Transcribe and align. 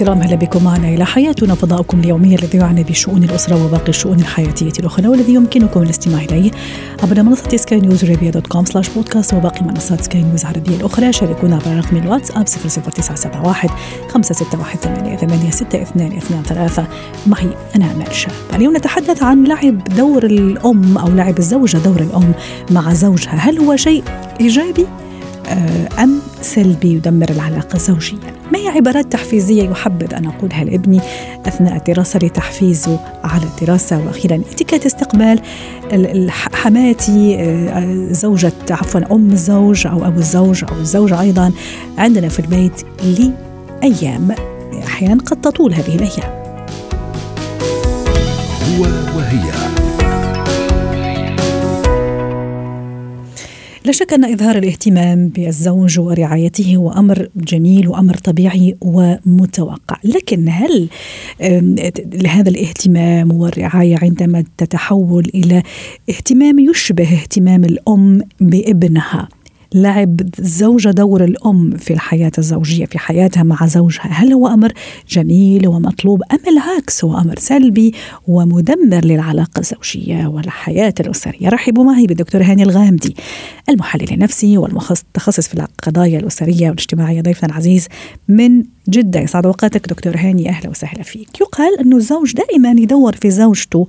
الكرام 0.00 0.20
أهلا 0.20 0.36
بكم 0.36 0.64
معنا 0.64 0.88
إلى 0.88 1.06
حياتنا 1.06 1.54
فضاؤكم 1.54 2.00
اليومي 2.00 2.34
الذي 2.34 2.58
يعنى 2.58 2.82
بشؤون 2.82 3.24
الأسرة 3.24 3.64
وباقي 3.64 3.88
الشؤون 3.88 4.20
الحياتية 4.20 4.72
الأخرى 4.78 5.08
والذي 5.08 5.34
يمكنكم 5.34 5.82
الاستماع 5.82 6.22
إليه 6.22 6.50
عبر 7.02 7.22
منصة 7.22 7.56
سكاي 7.56 7.80
نيوز 7.80 8.04
عربيه 8.04 8.30
dot 8.30 8.46
com 8.46 8.64
slash 8.64 8.88
podcast 8.88 9.34
وباقي 9.34 9.64
منصات 9.64 10.00
سكاي 10.00 10.22
نيوز 10.22 10.40
العربيه 10.40 10.76
الأخرى. 10.76 11.12
شاركونا 11.12 11.56
عبر 11.56 11.76
رقم 11.76 11.96
الواتساب 11.96 12.44
00971 12.46 13.70
561 14.08 15.16
886223 15.16 16.86
معي 17.26 17.48
أنا 17.76 17.92
أمال 17.92 18.14
شاب 18.14 18.32
اليوم 18.54 18.76
نتحدث 18.76 19.22
عن 19.22 19.44
لعب 19.44 19.84
دور 19.84 20.26
الأم 20.26 20.98
أو 20.98 21.08
لعب 21.08 21.38
الزوجة 21.38 21.78
دور 21.78 22.00
الأم 22.00 22.32
مع 22.70 22.94
زوجها. 22.94 23.34
هل 23.34 23.58
هو 23.58 23.76
شيء 23.76 24.04
إيجابي؟ 24.40 24.86
آه، 25.50 26.02
أم 26.02 26.20
سلبي 26.42 26.94
يدمر 26.94 27.30
العلاقة 27.30 27.76
الزوجيه 27.76 28.16
ما 28.52 28.58
هي 28.58 28.68
عبارات 28.68 29.12
تحفيزية 29.12 29.70
يحبذ 29.70 30.14
أن 30.14 30.26
أقولها 30.26 30.64
لابني 30.64 31.00
أثناء 31.46 31.76
الدراسة 31.76 32.18
لتحفيزه 32.22 33.00
على 33.24 33.42
الدراسة 33.42 34.06
وأخيرا 34.06 34.42
إتيكيت 34.52 34.86
استقبال 34.86 35.40
حماتي 36.28 37.36
آه، 37.40 38.08
زوجة 38.10 38.52
عفوا 38.70 39.14
أم 39.14 39.30
الزوج 39.32 39.86
أو 39.86 40.06
أبو 40.06 40.18
الزوج 40.18 40.64
أو 40.64 40.76
الزوجة 40.76 41.20
أيضا 41.20 41.52
عندنا 41.98 42.28
في 42.28 42.40
البيت 42.40 42.82
لأيام. 43.02 44.34
أحيانا 44.86 45.22
قد 45.22 45.40
تطول 45.40 45.74
هذه 45.74 45.94
الأيام. 45.94 46.40
هو 48.78 48.82
وهي. 49.16 49.79
لا 53.90 53.94
شك 53.94 54.12
أن 54.12 54.24
إظهار 54.24 54.58
الاهتمام 54.58 55.28
بالزوج 55.28 55.98
ورعايته 55.98 56.76
هو 56.76 56.90
أمر 56.90 57.28
جميل 57.36 57.88
وأمر 57.88 58.14
طبيعي 58.14 58.76
ومتوقع. 58.80 59.96
لكن 60.04 60.48
هل 60.48 60.88
هذا 62.26 62.48
الاهتمام 62.48 63.32
والرعاية 63.32 63.96
عندما 64.02 64.44
تتحول 64.58 65.30
إلى 65.34 65.62
اهتمام 66.10 66.58
يشبه 66.58 67.14
اهتمام 67.14 67.64
الأم 67.64 68.22
بابنها؟ 68.40 69.28
لعب 69.74 70.20
الزوجة 70.38 70.88
دور 70.88 71.24
الأم 71.24 71.76
في 71.76 71.92
الحياة 71.92 72.32
الزوجية 72.38 72.86
في 72.86 72.98
حياتها 72.98 73.42
مع 73.42 73.66
زوجها. 73.66 74.06
هل 74.10 74.32
هو 74.32 74.46
أمر 74.46 74.72
جميل 75.08 75.68
ومطلوب 75.68 76.22
أم 76.32 76.38
العكس؟ 76.48 77.04
هو 77.04 77.18
أمر 77.18 77.38
سلبي 77.38 77.94
ومدمر 78.28 79.04
للعلاقة 79.04 79.58
الزوجية 79.58 80.26
والحياة 80.26 80.94
الأسرية. 81.00 81.48
رحبوا 81.48 81.84
معي 81.84 82.06
بالدكتور 82.06 82.42
هاني 82.42 82.62
الغامدي 82.62 83.16
المحلل 83.68 84.12
النفسي 84.12 84.58
والمتخصص 84.58 85.48
في 85.48 85.54
القضايا 85.54 86.18
الأسرية 86.18 86.68
والاجتماعية. 86.70 87.20
ضيفنا 87.20 87.48
العزيز 87.50 87.88
من 88.28 88.64
جدة. 88.88 89.20
يسعد 89.20 89.46
أوقاتك 89.46 89.88
دكتور 89.88 90.16
هاني. 90.16 90.48
أهلا 90.48 90.70
وسهلا 90.70 91.02
فيك. 91.02 91.40
يقال 91.40 91.80
أنه 91.80 91.96
الزوج 91.96 92.34
دائما 92.34 92.70
يدور 92.70 93.12
في 93.12 93.30
زوجته 93.30 93.86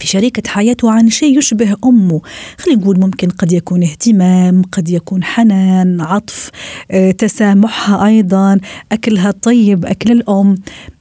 في 0.00 0.06
شريكة 0.06 0.50
حياته 0.50 0.90
عن 0.92 1.10
شيء 1.10 1.38
يشبه 1.38 1.76
أمه. 1.84 2.20
خلينا 2.58 2.80
نقول 2.80 3.00
ممكن 3.00 3.28
قد 3.28 3.52
يكون 3.52 3.82
اهتمام 3.82 4.62
قد 4.62 4.88
يكون 4.88 5.24
حنان 5.24 6.00
عطف 6.00 6.50
آه، 6.90 7.10
تسامحها 7.10 8.06
أيضا 8.06 8.60
أكلها 8.92 9.30
طيب 9.30 9.84
أكل 9.84 10.12
الأم. 10.12 10.54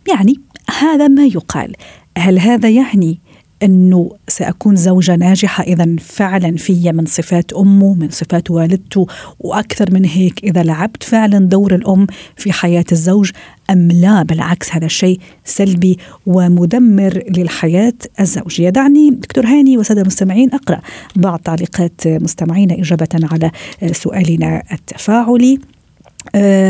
يعني 0.08 0.36
هذا 0.80 1.08
ما 1.08 1.26
يقال. 1.26 1.74
هل 2.18 2.40
هذا 2.40 2.70
يعني 2.70 3.20
أنه 3.66 4.12
سأكون 4.28 4.76
زوجة 4.76 5.16
ناجحة. 5.16 5.64
اذا 5.64 5.96
فعلا 6.00 6.58
في 6.58 6.92
من 6.92 7.06
صفات 7.06 7.54
أمه 7.54 7.94
من 7.94 8.10
صفات 8.10 8.52
والدته 8.52 9.08
وأكثر 9.40 9.94
من 9.94 10.06
هيك. 10.06 10.44
إذا 10.44 10.64
لعبت 10.64 11.04
فعلا 11.04 11.40
دور 11.40 11.76
الأم 11.76 12.08
في 12.36 12.52
حياة 12.52 12.86
الزوج 12.92 13.32
أم 13.70 13.88
لا؟ 13.92 14.24
بالعكس 14.24 14.72
هذا 14.72 14.86
الشيء 14.86 15.20
سلبي 15.44 15.98
ومدمر 16.26 17.24
للحياة 17.38 17.94
الزوجية. 18.20 18.70
دعني 18.70 19.10
دكتور 19.10 19.46
هاني 19.46 19.78
وسادة 19.78 20.02
المستمعين 20.02 20.54
أقرأ 20.54 20.82
بعض 21.16 21.40
تعليقات 21.40 22.08
مستمعينا 22.08 22.74
إجابة 22.74 23.08
على 23.14 23.52
سؤالنا 23.92 24.64
التفاعلي. 24.72 25.60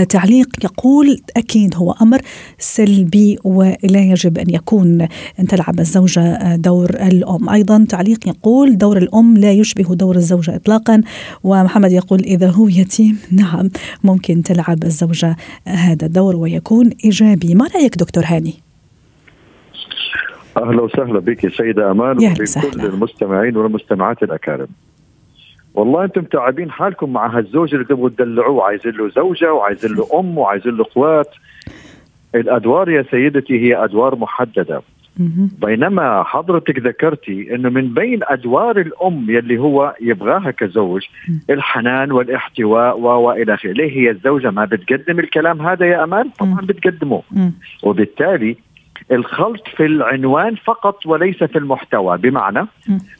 تعليق 0.09 0.47
يقول 0.63 1.17
أكيد 1.37 1.75
هو 1.75 1.91
أمر 2.01 2.21
سلبي 2.57 3.37
ولا 3.43 3.99
يجب 3.99 4.37
أن 4.37 4.49
يكون. 4.49 5.01
أن 5.39 5.47
تلعب 5.47 5.79
الزوجة 5.79 6.55
دور 6.55 6.89
الأم. 6.89 7.49
أيضا 7.49 7.85
تعليق 7.89 8.27
يقول 8.27 8.77
دور 8.77 8.97
الأم 8.97 9.37
لا 9.37 9.51
يشبه 9.51 9.95
دور 9.95 10.15
الزوجة 10.15 10.55
إطلاقا. 10.55 11.01
ومحمد 11.43 11.91
يقول 11.91 12.19
إذا 12.19 12.49
هو 12.49 12.67
يتيم 12.67 13.19
نعم 13.41 13.69
ممكن 14.03 14.43
تلعب 14.43 14.83
الزوجة 14.83 15.35
هذا 15.67 16.05
الدور 16.05 16.35
ويكون 16.35 16.91
إيجابي. 17.05 17.55
ما 17.55 17.67
رأيك 17.75 17.95
دكتور 17.97 18.23
هاني؟ 18.25 18.53
أهلا 20.57 20.81
وسهلا 20.81 21.19
بك 21.19 21.47
سيدة 21.47 21.91
أمان 21.91 22.17
وبكل 22.17 22.85
المستمعين 22.85 23.57
والمستمعات 23.57 24.23
الأكارم. 24.23 24.67
والله 25.75 26.03
أنتم 26.03 26.21
تعبين 26.21 26.71
حالكم 26.71 27.13
مع 27.13 27.37
هالزوج 27.37 27.73
اللي 27.73 27.85
تبغوا 27.85 28.09
تدلعوه 28.09 28.63
عايزين 28.63 28.91
له 28.91 29.09
زوجة 29.09 29.53
وعايزين 29.53 29.91
له 29.95 30.19
أم 30.19 30.37
وعايزين 30.37 30.77
له 30.77 30.81
أخوات. 30.83 31.29
الأدوار 32.35 32.89
يا 32.89 33.05
سيدتي 33.11 33.59
هي 33.59 33.83
أدوار 33.83 34.15
محددة. 34.15 34.81
بينما 35.61 36.23
حضرتك 36.23 36.79
ذكرتي 36.79 37.55
إنه 37.55 37.69
من 37.69 37.93
بين 37.93 38.19
أدوار 38.23 38.79
الأم 38.79 39.25
يلي 39.29 39.57
هو 39.57 39.95
يبغاها 40.01 40.51
كزوج 40.51 41.01
الحنان 41.49 42.11
والاحتواء 42.11 42.99
والى 42.99 43.53
آخره، 43.53 43.71
ليه 43.71 43.91
هي 43.97 44.09
الزوجة 44.09 44.51
ما 44.51 44.65
بتقدم 44.65 45.19
الكلام 45.19 45.61
هذا 45.61 45.85
يا 45.85 46.03
أمان؟ 46.03 46.29
طبعا 46.39 46.61
بتقدمه. 46.61 47.21
وبالتالي 47.83 48.57
الخلط 49.11 49.67
في 49.77 49.85
العنوان 49.85 50.55
فقط 50.55 51.05
وليس 51.05 51.43
في 51.43 51.57
المحتوى. 51.57 52.17
بمعنى 52.17 52.67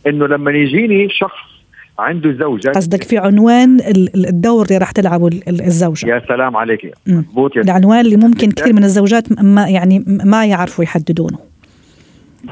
إنه 0.08 0.28
لما 0.28 0.52
يجيني 0.52 1.10
شخص 1.10 1.55
عنده 2.00 2.32
زوجة. 2.32 2.70
قصدك 2.70 3.04
في 3.04 3.18
عنوان 3.18 3.80
الدور 4.16 4.66
اللي 4.66 4.78
راح 4.78 4.92
تلعبه 4.92 5.30
الزوجة. 5.48 6.08
يا 6.08 6.22
سلام 6.28 6.58
عليك. 6.58 6.94
مضبوط 7.08 7.58
العنوان 7.58 8.00
اللي 8.00 8.18
ممكن 8.18 8.52
كثير 8.52 8.74
من 8.74 8.84
الزوجات 8.84 9.42
ما 9.42 9.68
يعني 9.68 10.04
ما 10.08 10.46
يعرفوا 10.46 10.84
يحددونه. 10.84 11.38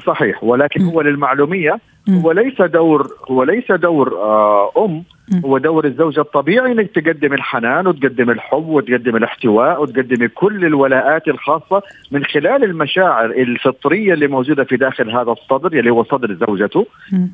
صحيح 0.06 0.44
ولكن 0.44 0.82
هو 0.82 1.02
للمعلومية 1.02 1.80
هو 2.10 2.32
ليس 2.32 2.62
دور 2.62 3.08
هو 3.32 3.44
ليس 3.44 3.72
دور 3.72 4.14
آه 4.18 4.72
أم 4.78 5.04
هو 5.46 5.58
دور 5.58 5.86
الزوجة 5.86 6.22
الطبيعي 6.22 6.72
إنك 6.72 6.92
تقدم 6.96 7.34
الحنان 7.34 7.88
وتقدم 7.88 8.30
الحب 8.30 8.68
وتقدم 8.68 9.16
الاحتواء 9.16 9.82
وتقدمي 9.82 10.28
كل 10.28 10.66
الولاءات 10.66 11.28
الخاصة 11.28 11.82
من 12.12 12.26
خلال 12.26 12.64
المشاعر 12.64 13.26
الفطرية 13.26 14.14
اللي 14.14 14.28
موجودة 14.28 14.64
في 14.64 14.78
داخل 14.78 15.12
هذا 15.12 15.32
الصدر 15.32 15.80
اللي 15.80 15.92
هو 15.92 16.04
صدر 16.04 16.38
زوجته 16.48 16.86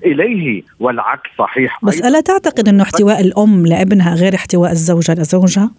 إليه 0.05 0.63
والعكس 0.79 1.29
صحيح 1.37 1.79
بس 1.83 2.01
ألا 2.01 2.21
تعتقد 2.21 2.67
أنه 2.67 2.83
احتواء 2.83 3.21
الأم 3.21 3.65
لابنها 3.65 4.15
غير 4.15 4.35
احتواء 4.35 4.71
الزوجة 4.71 5.13
لزوجها؟ 5.13 5.71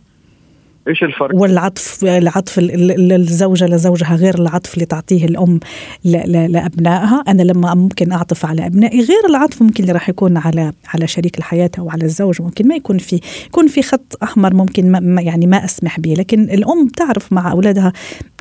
إيش 0.91 1.03
الفرق؟ 1.03 1.35
والعطف 1.35 2.05
العطف 2.05 2.59
الزوجة 2.59 3.67
لزوجها 3.67 4.17
غير 4.17 4.39
العطف 4.39 4.75
اللي 4.75 4.85
تعطيه 4.85 5.25
الأم 5.25 5.61
لأبنائها، 6.05 7.25
أنا 7.29 7.43
لما 7.43 7.75
ممكن 7.75 8.13
أعطف 8.13 8.47
على 8.47 8.67
أبنائي 8.67 9.01
غير 9.01 9.27
العطف 9.29 9.63
ممكن 9.63 9.83
اللي 9.83 9.93
راح 9.93 10.09
يكون 10.09 10.37
على 10.37 10.73
على 10.95 11.07
شريك 11.07 11.39
الحياة 11.39 11.71
أو 11.79 11.91
على 11.91 12.05
الزوج 12.05 12.43
ممكن 12.43 12.69
ما 12.69 12.75
يكون 12.75 12.99
في 12.99 13.21
يكون 13.47 13.67
في 13.67 13.83
خط 13.83 14.19
أحمر 14.23 14.55
ممكن 14.55 14.91
ما 14.91 15.23
يعني 15.23 15.47
ما 15.47 15.65
أسمح 15.65 16.01
به، 16.01 16.15
لكن 16.15 16.43
الأم 16.43 16.89
تعرف 16.89 17.33
مع 17.33 17.53
أولادها 17.53 17.93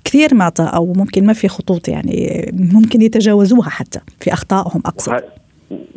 كثير 0.03 0.35
معطى 0.35 0.63
أو 0.63 0.93
ممكن 0.93 1.25
ما 1.25 1.33
في 1.33 1.47
خطوط 1.47 1.87
يعني 1.87 2.49
ممكن 2.53 3.01
يتجاوزوها 3.01 3.69
حتى 3.69 3.99
في 4.19 4.33
أخطائهم 4.33 4.81
أقصد. 4.85 5.21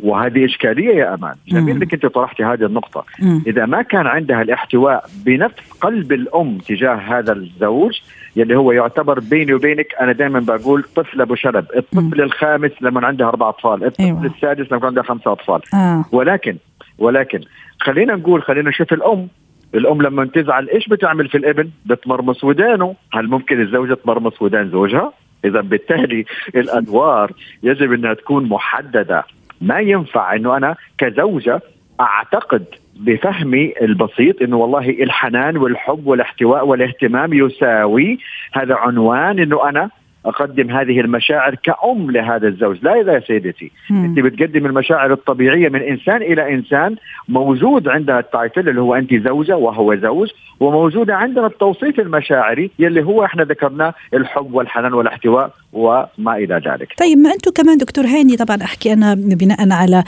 وهذه 0.03 0.45
إشكالية 0.45 0.95
يا 0.95 1.13
أمان. 1.13 1.35
جميل 1.47 1.75
إنك 1.75 1.93
أنت 1.93 2.05
طرحتي 2.05 2.43
هذه 2.43 2.65
النقطة. 2.65 3.05
مم. 3.19 3.43
إذا 3.47 3.65
ما 3.65 3.81
كان 3.81 4.07
عندها 4.07 4.41
الاحتواء 4.41 5.05
بنفس 5.25 5.69
قلب 5.81 6.11
الأم 6.11 6.57
تجاه 6.57 6.95
هذا 6.95 7.33
الزوج 7.33 7.99
يلي 8.35 8.57
هو 8.57 8.71
يعتبر 8.71 9.19
بيني 9.19 9.53
وبينك 9.53 9.87
أنا 10.01 10.11
دائما 10.11 10.39
بقول 10.39 10.83
طفل 10.83 11.21
أبو 11.21 11.35
شنب 11.35 11.65
الطفل 11.75 12.01
مم. 12.01 12.13
الخامس 12.13 12.71
لما 12.81 13.07
عنده 13.07 13.27
أربع 13.27 13.49
أطفال 13.49 13.83
الطفل 13.83 14.03
أيوة. 14.03 14.25
السادس 14.25 14.71
لما 14.71 14.85
عنده 14.85 15.01
خمسة 15.01 15.31
أطفال. 15.31 15.61
آه. 15.73 16.05
ولكن 16.11 16.57
ولكن 16.97 17.39
خلينا 17.79 18.15
نقول 18.15 18.43
خلينا 18.43 18.69
نشوف 18.69 18.93
الأم. 18.93 19.27
الأم 19.75 20.01
لما 20.01 20.25
تزعل 20.25 20.69
إيش 20.69 20.87
بتعمل 20.87 21.29
في 21.29 21.37
الابن؟ 21.37 21.69
بتمرمص 21.85 22.43
ودانه. 22.43 22.95
هل 23.13 23.29
ممكن 23.29 23.61
الزوجه 23.61 23.93
تمرمص 23.93 24.41
ودان 24.41 24.69
زوجها؟ 24.69 25.13
اذا 25.45 25.61
بالتالي 25.61 26.25
الأدوار 26.55 27.31
يجب 27.63 27.93
أنها 27.93 28.13
تكون 28.13 28.49
محددة. 28.49 29.23
ما 29.63 29.79
ينفع 29.79 30.35
إنه 30.35 30.57
أنا 30.57 30.75
كزوجة 30.97 31.61
أعتقد 32.01 32.65
بفهمي 32.99 33.73
البسيط 33.81 34.41
إنه 34.41 34.57
والله 34.57 34.89
الحنان 34.89 35.57
والحب 35.57 36.07
والاحتواء 36.07 36.67
والاهتمام 36.67 37.33
يساوي 37.33 38.19
هذا 38.53 38.75
عنوان 38.75 39.39
إنه 39.39 39.69
أنا 39.69 39.89
أقدم 40.25 40.69
هذه 40.71 40.99
المشاعر 40.99 41.55
كأم 41.55 42.11
لهذا 42.11 42.47
الزوج 42.47 42.77
لا 42.81 42.95
يا 42.95 43.19
سيدتي 43.19 43.71
مم. 43.89 44.05
أنت 44.05 44.19
بتقدم 44.19 44.65
المشاعر 44.65 45.13
الطبيعية 45.13 45.69
من 45.69 45.81
إنسان 45.81 46.21
إلى 46.21 46.53
إنسان 46.53 46.95
موجود 47.29 47.87
عندنا 47.87 48.19
التايتل 48.19 48.69
اللي 48.69 48.81
هو 48.81 48.95
أنت 48.95 49.13
زوجة 49.15 49.57
وهو 49.57 49.95
زوج 49.95 50.29
وموجوده 50.59 51.15
عندنا 51.15 51.47
التوصيف 51.47 51.99
المشاعري 51.99 52.71
يلي 52.79 53.03
هو 53.03 53.25
إحنا 53.25 53.43
ذكرناه 53.43 53.93
الحب 54.13 54.53
والحنان 54.53 54.93
والاحتواء 54.93 55.51
وما 55.73 56.35
إلى 56.37 56.55
ذلك. 56.55 56.87
طيب 56.97 57.17
ما 57.17 57.33
أنتم 57.33 57.51
كمان 57.51 57.77
دكتور 57.77 58.05
هاني 58.05 58.35
طبعا 58.35 58.63
أحكي 58.63 58.93
أنا 58.93 59.13
بناء 59.13 59.71
على 59.71 60.03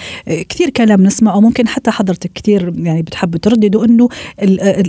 كثير 0.49 0.69
كلام 0.69 1.03
نسمعه. 1.03 1.39
ممكن 1.39 1.67
حتى 1.67 1.91
حضرتك 1.91 2.31
كثير 2.35 2.73
يعني 2.77 3.01
بتحبوا 3.01 3.39
ترددوا 3.39 3.85
إنه 3.85 4.09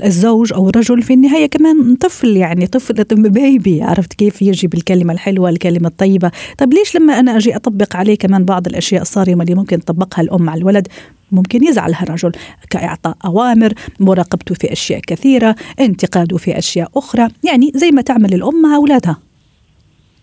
الزوج 0.04 0.52
أو 0.52 0.68
الرجل 0.68 1.02
في 1.02 1.14
النهاية 1.14 1.46
كمان 1.46 1.96
طفل 1.96 2.36
يعني 2.36 2.66
طفل 2.66 3.04
بيبي 3.10 3.82
عرفت 3.82 4.12
كيف 4.12 4.42
يجي 4.42 4.66
بالكلمة 4.66 5.12
الحلوة 5.12 5.48
الكلمة 5.48 5.88
الطيبة، 5.88 6.30
طيب 6.58 6.74
ليش 6.74 6.96
لما 6.96 7.20
أنا 7.20 7.36
أجي 7.36 7.56
أطبق 7.56 7.96
عليه 7.96 8.14
كمان 8.18 8.44
بعض 8.44 8.66
الأشياء 8.66 9.02
الصارمة 9.02 9.42
اللي 9.42 9.54
ممكن 9.54 9.80
تطبقها 9.80 10.22
الأم 10.22 10.50
على 10.50 10.60
الولد؟ 10.60 10.88
ممكن 11.32 11.64
يزعل 11.64 11.94
هالرجل 11.94 12.32
كإعطاء 12.70 13.16
أوامر 13.24 13.72
مراقبته 14.00 14.54
في 14.54 14.72
أشياء 14.72 15.00
كثيرة 15.00 15.56
انتقاده 15.80 16.36
في 16.36 16.58
أشياء 16.58 16.90
أخرى. 16.96 17.28
يعني 17.44 17.72
زي 17.74 17.90
ما 17.90 18.02
تعمل 18.02 18.34
الأم 18.34 18.62
مع 18.62 18.76
أولادها. 18.76 19.25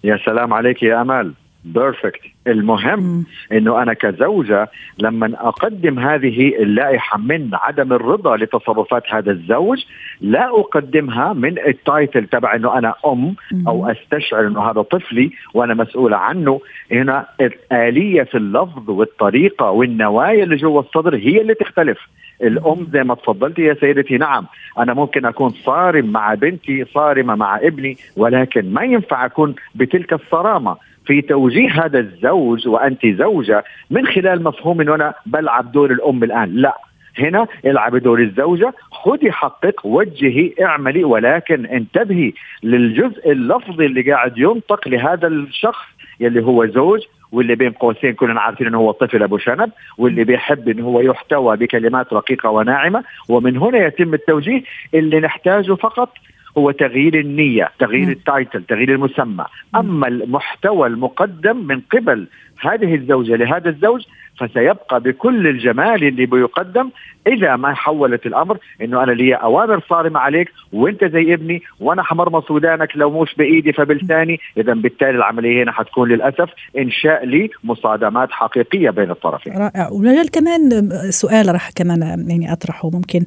يا 0.04 0.20
سلام 0.26 0.54
عليك 0.54 0.84
يا 0.84 1.02
أمال. 1.02 1.34
بيرفكت 1.66 2.22
المهم 2.48 3.26
إنه 3.52 3.82
أنا 3.82 3.94
كزوجة 3.94 4.70
لما 5.00 5.34
أقدم 5.40 6.00
هذه 6.00 6.56
اللائحة 6.56 7.18
من 7.18 7.50
عدم 7.54 7.94
الرضا 7.94 8.38
لتصرفات 8.38 9.04
هذا 9.10 9.32
الزوج 9.32 9.78
لا 10.22 10.60
أقدمها 10.60 11.34
من 11.34 11.60
التايتل 11.60 12.28
تبع 12.28 12.56
إنه 12.56 12.78
أنا 12.78 12.94
أم 13.06 13.36
أو 13.68 13.92
أستشعر 13.92 14.48
إنه 14.48 14.62
هذا 14.62 14.82
طفلي 14.82 15.32
وأنا 15.54 15.74
مسؤوله 15.74 16.18
عنه. 16.18 16.62
هنا 16.92 17.26
الآلية 17.42 18.24
في 18.24 18.38
اللفظ 18.38 18.90
والطريقة 18.90 19.72
والنوايا 19.72 20.44
اللي 20.44 20.56
جوا 20.56 20.82
الصدر 20.82 21.16
هي 21.16 21.42
اللي 21.42 21.54
تختلف. 21.54 21.98
الأم 22.44 22.88
زي 22.94 23.04
ما 23.04 23.16
تفضلتي 23.16 23.62
يا 23.62 23.74
سيدتي. 23.74 24.18
نعم 24.18 24.46
أنا 24.80 24.94
ممكن 24.94 25.26
أكون 25.26 25.50
صارم 25.50 26.06
مع 26.06 26.34
بنتي 26.34 26.86
صارمة 26.86 27.36
مع 27.36 27.58
ابني 27.58 27.98
ولكن 28.18 28.74
ما 28.74 28.84
ينفع 28.84 29.26
أكون 29.26 29.56
بتلك 29.76 30.14
الصرامة. 30.14 30.78
في 31.06 31.22
توجيه 31.22 31.86
هذا 31.86 32.00
الزوج 32.00 32.68
وأنت 32.68 33.06
زوجة 33.06 33.64
من 33.90 34.08
خلال 34.08 34.44
مفهوم 34.44 34.82
إنه 34.82 34.96
أنا 34.96 35.14
بلعب 35.26 35.72
دور 35.72 35.92
الأم 35.92 36.24
الآن. 36.24 36.50
لا 36.56 36.78
هنا 37.20 37.48
العبي 37.66 38.00
دور 38.00 38.20
الزوجة. 38.20 38.74
خذي 38.92 39.32
حقك 39.32 39.86
وجهي 39.86 40.54
اعملي 40.62 41.04
ولكن 41.04 41.66
انتبهي 41.66 42.34
للجزء 42.64 43.32
اللفظي 43.32 43.86
اللي 43.86 44.12
قاعد 44.12 44.38
ينطق 44.38 44.88
لهذا 44.88 45.28
الشخص 45.28 45.86
يلي 46.20 46.44
هو 46.44 46.66
زوج 46.66 47.02
واللي 47.34 47.56
بين 47.56 47.72
قوسين 47.72 48.14
كلنا 48.14 48.42
عارفين 48.42 48.68
إنه 48.68 48.78
هو 48.78 48.92
طفل 48.92 49.24
أبو 49.24 49.38
شنب 49.38 49.72
واللي 49.98 50.24
بيحب 50.24 50.70
إنه 50.70 50.84
هو 50.86 51.00
يحتوى 51.02 51.58
بكلمات 51.58 52.14
رقيقة 52.14 52.50
وناعمة 52.50 53.04
ومن 53.30 53.58
هنا 53.58 53.88
يتم 53.88 54.14
التوجيه. 54.14 54.64
اللي 54.94 55.20
نحتاجه 55.20 55.74
فقط 55.74 56.14
هو 56.58 56.72
تغيير 56.72 57.20
النية 57.20 57.72
تغيير 57.80 58.10
التايتل 58.10 58.64
تغيير 58.64 58.92
المسمى. 58.92 59.46
أما 59.76 60.08
المحتوى 60.08 60.88
المقدم 60.88 61.58
من 61.68 61.82
قبل 61.92 62.28
هذه 62.62 62.96
الزوجة 62.96 63.36
لهذا 63.36 63.70
الزوج 63.70 64.02
فسيبقى 64.40 65.00
بكل 65.00 65.48
الجمال 65.48 66.04
اللي 66.04 66.26
بيقدم 66.26 66.90
إذا 67.28 67.56
ما 67.56 67.74
حولت 67.74 68.26
الأمر 68.26 68.58
إنه 68.82 69.04
أنا 69.04 69.12
لي 69.12 69.36
أوامر 69.36 69.84
صارمة 69.90 70.20
عليك 70.20 70.52
وأنت 70.74 71.06
زي 71.06 71.34
ابني 71.34 71.62
وأنا 71.80 72.04
حمرمص 72.04 72.52
ودانك 72.52 72.90
لو 72.96 73.22
مش 73.22 73.36
بإيدي 73.36 73.74
فبلساني 73.74 74.40
إذا 74.58 74.74
بالتالي 74.74 75.18
العملية 75.18 75.64
هنا 75.64 75.72
حتكون 75.72 76.10
للأسف 76.10 76.50
إنشاء 76.78 77.26
لي 77.26 77.50
مصادمات 77.64 78.32
حقيقية 78.32 78.90
بين 78.90 79.12
الطرفين. 79.12 79.54
رائع. 79.54 79.90
ورجال 79.92 80.32
كمان 80.32 80.90
سؤال 81.10 81.54
راح 81.54 81.70
كمان 81.76 82.02
يعني 82.30 82.54
أطرحه 82.54 82.90
ممكن. 82.90 83.24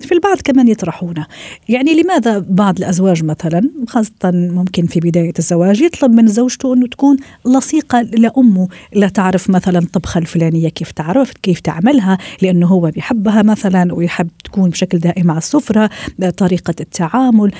في 0.00 0.12
البعض 0.12 0.36
كمان 0.44 0.68
يطرحونه. 0.68 1.26
يعني 1.68 2.02
لماذا 2.02 2.44
بعض 2.48 2.78
الأزواج 2.78 3.24
مثلا 3.24 3.70
خاصة 3.88 4.30
ممكن 4.34 4.86
في 4.86 5.00
بداية 5.00 5.32
الزواج 5.38 5.80
يطلب 5.80 6.12
من 6.12 6.26
زوجته 6.26 6.74
إنه 6.74 6.86
تكون 6.86 7.16
لصيقة 7.46 8.02
لأمه؟ 8.02 8.68
لا 8.94 9.08
تعرف 9.08 9.50
مثلا 9.50 9.80
طبخه 9.92 10.18
الفلانية 10.18 10.68
كيف 10.68 10.92
تعرف 10.92 11.32
كيف 11.32 11.60
تعملها 11.60 12.18
لأنه 12.42 12.66
هو 12.66 12.90
بيحبها. 12.90 13.31
مثلا 13.40 13.94
ويحب 13.94 14.28
تكون 14.44 14.70
بشكل 14.70 14.98
دائم 14.98 15.30
على 15.30 15.38
السفرة 15.38 15.90
طريقة 16.36 16.74
التعامل 16.80 17.52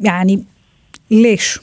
يعني 0.00 0.44
ليش 1.10 1.60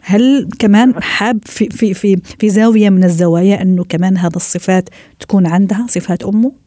هل 0.00 0.48
كمان 0.58 1.02
حاب 1.02 1.38
في 1.44 1.68
في 1.68 1.94
في 1.94 2.16
في 2.38 2.50
زاوية 2.50 2.90
من 2.90 3.04
الزوايا 3.04 3.62
إنه 3.62 3.84
كمان 3.84 4.16
هذا 4.16 4.36
الصفات 4.36 4.88
تكون 5.20 5.46
عندها 5.46 5.86
صفات 5.88 6.22
أمه؟ 6.22 6.63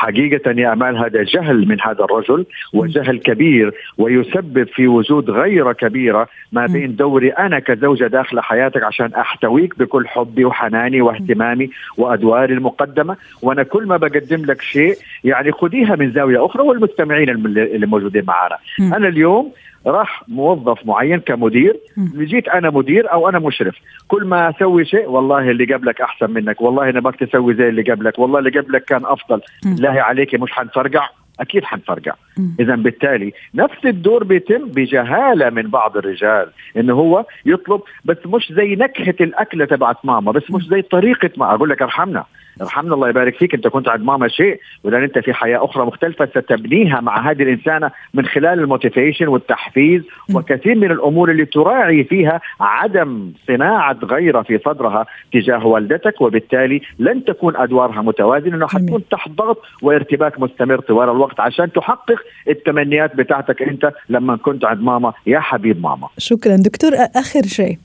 حقيقة 0.00 0.50
يا 0.50 0.72
أمال 0.72 0.96
هذا 0.96 1.22
جهل 1.22 1.68
من 1.68 1.76
هذا 1.80 2.04
الرجل 2.04 2.46
وجهل 2.72 3.18
كبير 3.18 3.74
ويسبب 3.98 4.68
في 4.74 4.86
وجود 4.86 5.30
غيرة 5.30 5.72
كبيرة 5.72 6.28
ما 6.52 6.66
بين 6.66 6.96
دوري 6.96 7.30
أنا 7.30 7.58
كزوجة 7.58 8.06
داخل 8.06 8.40
حياتك 8.40 8.82
عشان 8.82 9.14
أحتويك 9.14 9.78
بكل 9.78 10.08
حبي 10.08 10.44
وحناني 10.44 11.00
واهتمامي 11.00 11.70
وأدواري 11.98 12.54
المقدمة. 12.54 13.16
وأنا 13.42 13.62
كل 13.62 13.86
ما 13.86 13.96
بقدم 13.96 14.44
لك 14.44 14.62
شيء 14.62 14.96
يعني 15.24 15.52
خذيها 15.52 15.96
من 15.96 16.12
زاوية 16.12 16.46
أخرى 16.46 16.62
والمستمعين 16.62 17.28
اللي 17.30 17.86
موجودين 17.86 18.24
معنا 18.24 18.58
أنا 18.96 19.08
اليوم 19.08 19.52
راح 19.86 20.22
موظف 20.28 20.86
معين 20.86 21.20
كمدير 21.20 21.76
جيت 22.16 22.48
أنا 22.48 22.70
مدير 22.70 23.12
أو 23.12 23.28
أنا 23.28 23.38
مشرف. 23.38 23.74
كل 24.08 24.24
ما 24.24 24.50
أسوي 24.50 24.84
شيء 24.84 25.08
والله 25.08 25.50
اللي 25.50 25.74
قبلك 25.74 26.00
أحسن 26.00 26.30
منك 26.30 26.60
والله 26.60 26.90
أنا 26.90 27.00
بدك 27.00 27.16
تسوي 27.16 27.54
زي 27.54 27.68
اللي 27.68 27.82
قبلك 27.82 28.18
والله 28.18 28.38
اللي 28.38 28.50
قبلك 28.60 28.84
كان 28.84 29.04
أفضل. 29.04 29.40
بالله 29.64 30.02
عليك 30.02 30.34
مش 30.34 30.52
حنفرقع. 30.52 31.08
أكيد 31.40 31.64
حنفرقع. 31.64 32.12
اذا 32.60 32.74
بالتالي 32.74 33.32
نفس 33.54 33.84
الدور 33.84 34.24
بيتم 34.24 34.68
بجهالة 34.68 35.50
من 35.50 35.62
بعض 35.62 35.96
الرجال 35.96 36.48
إنه 36.76 36.94
هو 36.94 37.24
يطلب 37.46 37.80
بس 38.04 38.16
مش 38.26 38.52
زي 38.52 38.74
نكهة 38.74 39.14
الأكلة 39.20 39.64
تبعت 39.64 39.96
ماما 40.04 40.32
بس 40.32 40.50
مش 40.50 40.62
زي 40.66 40.82
طريقة 40.82 41.30
ما 41.36 41.54
أقول 41.54 41.68
لك 41.70 41.82
أرحمنا. 41.82 42.24
ارحمنا 42.60 42.94
الله 42.94 43.08
يبارك 43.08 43.34
فيك. 43.34 43.54
انت 43.54 43.66
كنت 43.68 43.88
عند 43.88 44.02
ماما 44.02 44.28
شيء 44.28 44.60
والآن 44.84 45.02
انت 45.02 45.18
في 45.18 45.32
حياة 45.32 45.64
أخرى 45.64 45.86
مختلفة. 45.86 46.26
ستبنيها 46.26 47.00
مع 47.00 47.30
هذه 47.30 47.42
الإنسانة 47.42 47.90
من 48.14 48.26
خلال 48.26 48.58
الموتيفيشن 48.60 49.28
والتحفيز 49.28 50.02
وكثير 50.34 50.74
من 50.74 50.90
الأمور 50.90 51.30
اللي 51.30 51.44
تراعي 51.44 52.04
فيها 52.04 52.40
عدم 52.60 53.32
صناعة 53.48 53.96
غيره 54.04 54.42
في 54.42 54.58
صدرها 54.64 55.06
تجاه 55.32 55.66
والدتك 55.66 56.20
وبالتالي 56.20 56.80
لن 56.98 57.24
تكون 57.24 57.56
أدوارها 57.56 58.02
متوازنة. 58.02 58.56
إنه 58.56 58.66
حتكون 58.66 59.02
تحت 59.10 59.30
ضغط 59.30 59.58
وارتباك 59.82 60.40
مستمر 60.40 60.80
طوال 60.80 61.08
الوقت 61.08 61.40
عشان 61.40 61.72
تحقق 61.72 62.18
التمنيات 62.48 63.16
بتاعتك 63.16 63.62
أنت 63.62 63.92
لما 64.08 64.36
كنت 64.36 64.64
عند 64.64 64.80
ماما. 64.80 65.12
يا 65.26 65.40
حبيب 65.40 65.82
ماما. 65.82 66.08
شكرا. 66.18 66.56
دكتور 66.56 66.90
آخر 67.16 67.42
شيء 67.42 67.78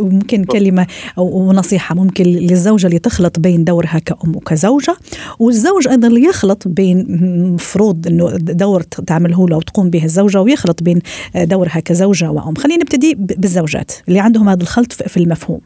ممكن 0.00 0.44
كلمة 0.44 0.86
أو 1.18 1.52
نصيحة 1.52 1.94
ممكن 1.94 2.24
للزوجة 2.24 2.86
اللي 2.86 2.98
تخلط 2.98 3.40
بين 3.40 3.64
دورها 3.64 3.98
كأم 4.22 4.36
وكزوجة 4.36 4.96
والزوج 5.38 5.88
أيضا 5.88 6.08
اللي 6.08 6.24
يخلط 6.24 6.68
بين 6.68 7.06
مفروض 7.54 8.06
أنه 8.06 8.36
دور 8.36 8.80
تعمله 8.82 9.48
له 9.48 9.56
وتقوم 9.56 9.90
به 9.90 10.04
الزوجة 10.04 10.40
ويخلط 10.40 10.82
بين 10.82 11.00
دورها 11.34 11.80
كزوجة 11.80 12.30
وأم. 12.30 12.54
خلينا 12.54 12.82
نبتدي 12.82 13.14
بالزوجات 13.18 13.92
اللي 14.08 14.20
عندهم 14.20 14.48
هذا 14.48 14.62
الخلط 14.62 14.92
في 14.92 15.16
المفهوم. 15.16 15.60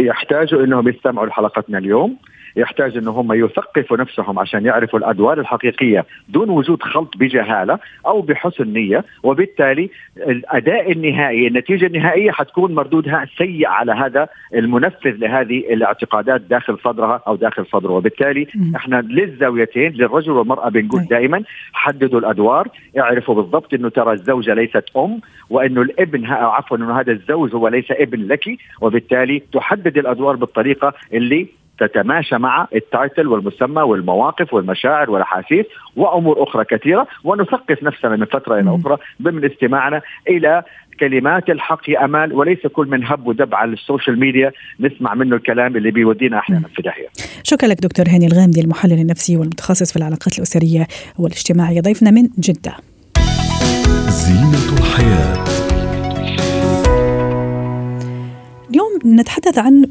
يحتاجوا 0.00 0.64
إنهم 0.64 0.88
يستمعوا 0.88 1.26
لحلقتنا 1.26 1.78
اليوم. 1.78 2.16
يحتاج 2.56 2.96
ان 2.96 3.08
هم 3.08 3.32
يثقفوا 3.32 3.96
نفسهم 3.96 4.38
عشان 4.38 4.66
يعرفوا 4.66 4.98
الأدوار 4.98 5.40
الحقيقية 5.40 6.04
دون 6.28 6.50
وجود 6.50 6.82
خلط 6.82 7.16
بجهالة 7.16 7.78
أو 8.06 8.20
بحسن 8.20 8.72
نية. 8.72 9.04
وبالتالي 9.22 9.90
الأداء 10.16 10.92
النهائي 10.92 11.46
النتيجة 11.46 11.86
النهائية 11.86 12.30
حتكون 12.30 12.74
مردودها 12.74 13.26
سيء 13.38 13.66
على 13.66 13.92
هذا 13.92 14.28
المنفذ 14.54 15.10
لهذه 15.10 15.58
الاعتقادات 15.58 16.40
داخل 16.40 16.78
صدرها 16.84 17.22
أو 17.26 17.36
داخل 17.36 17.66
صدره. 17.66 17.92
وبالتالي 17.92 18.46
إحنا 18.76 19.00
للزاويتين 19.00 19.92
للرجل 19.92 20.30
والمرأة 20.32 20.68
بنقول 20.68 21.04
دائما 21.10 21.42
حددوا 21.72 22.20
الأدوار 22.20 22.68
اعرفوا 22.98 23.34
بالضبط 23.34 23.74
إنه 23.74 23.88
ترى 23.88 24.12
الزوجة 24.12 24.54
ليست 24.54 24.84
أم 24.96 25.20
وإنه 25.50 25.82
الابن 25.82 26.26
عفوا 26.26 26.76
إنه 26.76 27.00
هذا 27.00 27.12
الزوج 27.12 27.54
هو 27.54 27.68
ليس 27.68 27.90
ابن 27.90 28.26
لك. 28.26 28.44
وبالتالي 28.80 29.42
تحدد 29.52 29.98
الأدوار 29.98 30.36
بالطريقة 30.36 30.92
اللي 31.12 31.46
تتماشى 31.78 32.38
مع 32.38 32.68
ال 32.74 32.83
title 32.83 33.26
والمسمى 33.26 33.82
والمواقف 33.82 34.54
والمشاعر 34.54 35.10
والأحاسيس 35.10 35.66
وأمور 35.96 36.42
أخرى 36.42 36.64
كثيرة 36.64 37.06
ونثقف 37.24 37.82
نفسنا 37.82 38.16
من 38.16 38.24
فترة 38.24 38.60
إلى 38.60 38.76
أخرى 38.80 38.98
ضمن 39.22 39.44
استماعنا 39.44 40.02
إلى 40.28 40.62
كلمات 41.00 41.50
الحق 41.50 41.90
يا 41.90 42.04
أمال 42.04 42.32
وليس 42.32 42.66
كل 42.66 42.86
من 42.86 43.04
هب 43.04 43.26
ودب 43.26 43.54
على 43.54 43.72
ال 43.72 43.79
social 43.79 44.20
media 44.20 44.52
نسمع 44.80 45.14
منه 45.14 45.36
الكلام 45.36 45.76
اللي 45.76 45.90
بيودينا 45.90 46.38
أحيانا 46.38 46.68
في 46.76 46.82
داهية. 46.82 47.08
شكرا 47.42 47.68
لك 47.68 47.80
دكتور 47.82 48.06
هاني 48.08 48.26
الغامدي 48.26 48.60
المحلل 48.60 49.00
النفسي 49.00 49.36
والمتخصص 49.36 49.92
في 49.92 49.96
العلاقات 49.96 50.38
الأسرية 50.38 50.86
والاجتماعية 51.18 51.80
ضيفنا 51.80 52.10
من 52.10 52.28
جدة. 52.38 52.76
زينة 54.08 54.78
الحياة 54.78 55.55
نتحدث 59.06 59.58
عن 59.58 59.84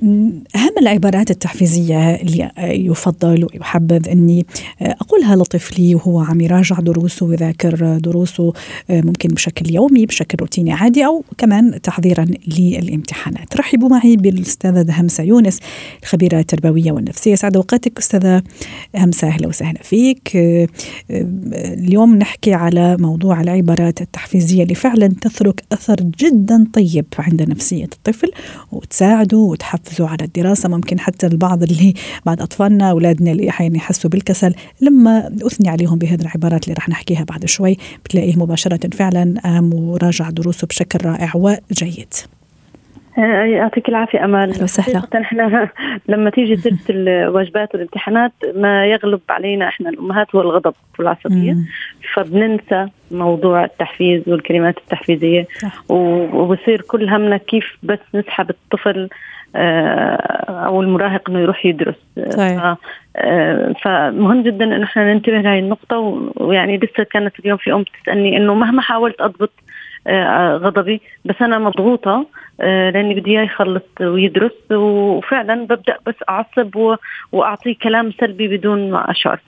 أهم 0.55 0.71
العبارات 0.81 1.31
التحفيزية 1.31 2.15
اللي 2.15 2.51
يفضل 2.57 3.47
ويحبذ 3.53 4.09
أني 4.09 4.45
أقولها 4.81 5.35
لطفلي 5.35 5.95
وهو 5.95 6.19
عم 6.19 6.41
يراجع 6.41 6.79
دروسه 6.79 7.25
ويذاكر 7.25 7.97
دروسه 7.97 8.53
ممكن 8.89 9.29
بشكل 9.29 9.71
يومي 9.75 10.05
بشكل 10.05 10.37
روتيني 10.41 10.73
عادي 10.73 11.05
أو 11.05 11.23
كمان 11.37 11.81
تحضيرا 11.81 12.25
للامتحانات. 12.47 13.57
رحبوا 13.57 13.89
معي 13.89 14.15
بالأستاذة 14.15 15.01
همسة 15.01 15.23
يونس 15.23 15.59
الخبيرة 16.03 16.39
التربوية 16.39 16.91
والنفسية. 16.91 17.35
سعد 17.35 17.55
أوقاتك 17.55 17.97
أستاذة 17.99 18.43
همسة 18.95 19.27
أهلا 19.27 19.47
وسهلا 19.47 19.83
فيك. 19.83 20.37
اليوم 21.09 22.15
نحكي 22.15 22.53
على 22.53 22.97
موضوع 22.97 23.41
العبارات 23.41 24.01
التحفيزية 24.01 24.63
اللي 24.63 24.75
فعلا 24.75 25.07
تترك 25.07 25.63
أثر 25.71 25.95
جدا 25.95 26.67
طيب 26.73 27.05
عند 27.19 27.41
نفسية 27.41 27.89
الطفل 27.93 28.31
وتساعده 29.05 29.37
وتحفزه 29.37 30.07
على 30.07 30.23
الدراسة. 30.23 30.69
ممكن 30.69 30.99
حتى 30.99 31.27
البعض 31.27 31.63
اللي 31.63 31.93
بعد 32.25 32.41
أطفالنا 32.41 32.89
أولادنا 32.91 33.31
اللي 33.31 33.49
أحيانا 33.49 33.77
يحسوا 33.77 34.09
بالكسل 34.09 34.53
لما 34.81 35.31
أثني 35.41 35.69
عليهم 35.69 35.97
بهذه 35.97 36.21
العبارات 36.21 36.63
اللي 36.63 36.73
رح 36.73 36.89
نحكيها 36.89 37.23
بعد 37.23 37.45
شوي 37.45 37.77
بتلاقيه 38.05 38.35
مباشرة 38.35 38.89
فعلا 38.93 39.41
قام 39.43 39.73
وراجع 39.73 40.29
دروسه 40.29 40.67
بشكل 40.67 41.05
رائع 41.05 41.31
وجيد. 41.35 42.13
آه، 42.13 42.34
يعطيك 43.17 43.89
العافية 43.89 44.25
أمال 44.25 44.49
أهلا 44.53 44.63
وسهلا. 44.63 45.01
إحنا 45.21 45.69
لما 46.09 46.29
تيجي 46.29 46.57
سيرة 46.57 46.77
الواجبات 46.89 47.73
والامتحانات 47.73 48.31
ما 48.55 48.85
يغلب 48.85 49.21
علينا 49.29 49.67
إحنا 49.67 49.89
الأمهات 49.89 50.35
هو 50.35 50.41
الغضب 50.41 50.73
والعصبية 50.99 51.57
فبننسى 52.13 52.87
موضوع 53.11 53.63
التحفيز 53.63 54.21
والكلمات 54.27 54.77
التحفيزية. 54.77 55.47
وبصير 55.89 56.81
كل 56.81 57.09
همنا 57.09 57.37
كيف 57.37 57.77
بس 57.83 57.99
نسحب 58.15 58.49
الطفل 58.49 59.09
آه، 59.57 60.15
أو 60.65 60.81
المراهق 60.81 61.29
إنه 61.29 61.39
يروح 61.39 61.65
يدرس. 61.65 61.95
صحيح. 62.29 62.75
آه، 63.17 63.73
فمهم 63.81 64.43
جدا 64.43 64.65
إنه 64.65 64.83
إحنا 64.83 65.13
ننتبه 65.13 65.37
لهي 65.37 65.59
النقطة. 65.59 65.97
ويعني 66.35 66.77
لسه 66.77 67.03
كانت 67.03 67.39
اليوم 67.39 67.57
في 67.57 67.73
أم 67.73 67.83
تسألني 68.03 68.37
إنه 68.37 68.53
مهما 68.53 68.81
حاولت 68.81 69.21
أضبط 69.21 69.51
غضبي. 70.57 71.01
بس 71.25 71.35
أنا 71.41 71.59
مضغوطة 71.59 72.25
آه، 72.61 72.89
لأني 72.89 73.15
بدي 73.15 73.31
إياه 73.31 73.43
يخلص 73.43 73.83
ويدرس 74.01 74.71
وفعلا 74.71 75.65
ببدأ 75.65 75.97
بس 76.05 76.15
أعصب 76.29 76.95
واعطيه 77.31 77.75
كلام 77.81 78.11
سلبي 78.19 78.57
بدون 78.57 78.91
ما 78.91 79.11
أشعر. 79.11 79.39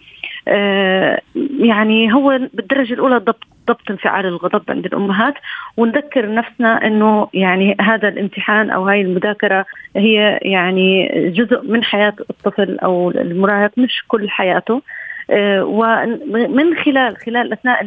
آه، 0.48 1.22
يعني 1.60 2.14
هو 2.14 2.40
بالدرجة 2.54 2.94
الأولى 2.94 3.18
ضبط 3.18 3.44
ضبط 3.68 3.92
انفعال 3.92 4.26
الغضب 4.26 4.64
عند 4.70 4.86
الأمهات 4.86 5.34
ونذكر 5.78 6.34
نفسنا 6.34 6.88
إنه 6.88 7.28
يعني 7.34 7.76
هذا 7.82 8.08
الامتحان 8.08 8.70
أو 8.70 8.88
هاي 8.88 9.02
المذاكرة 9.02 9.66
هي 9.96 10.40
يعني 10.42 11.08
جزء 11.30 11.62
من 11.64 11.84
حياة 11.84 12.14
الطفل 12.30 12.80
أو 12.80 13.12
المراهق 13.12 13.72
مش 13.78 14.04
كل 14.08 14.30
حياته. 14.30 14.82
آه، 15.30 15.64
ومن 15.64 16.76
خلال 16.76 17.18
خلال 17.18 17.54
أثناء 17.54 17.82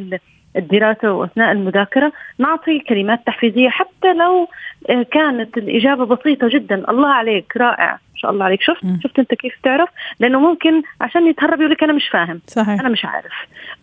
الدراسة 0.56 1.12
وأثناء 1.12 1.52
المذاكرة 1.52 2.12
نعطي 2.38 2.78
كلمات 2.78 3.20
تحفيزية 3.26 3.68
حتى 3.68 4.12
لو 4.14 4.48
آه، 4.90 5.02
كانت 5.02 5.58
الإجابة 5.58 6.04
بسيطة 6.06 6.48
جدا. 6.48 6.90
الله 6.90 7.08
عليك 7.08 7.56
رائع. 7.56 7.92
ما 7.92 8.16
شاء 8.16 8.30
الله 8.30 8.44
عليك. 8.44 8.62
شفت. 8.62 8.80
شفت 9.02 9.18
أنت 9.18 9.34
كيف 9.34 9.54
تعرف؟ 9.62 9.88
لأنه 10.20 10.40
ممكن 10.40 10.82
عشان 11.00 11.26
يتهرب 11.26 11.60
يقول 11.60 11.72
لك 11.72 11.82
أنا 11.82 11.92
مش 11.92 12.08
فاهم. 12.08 12.40
صحيح. 12.46 12.80
أنا 12.80 12.88
مش 12.88 13.04
عارف. 13.04 13.32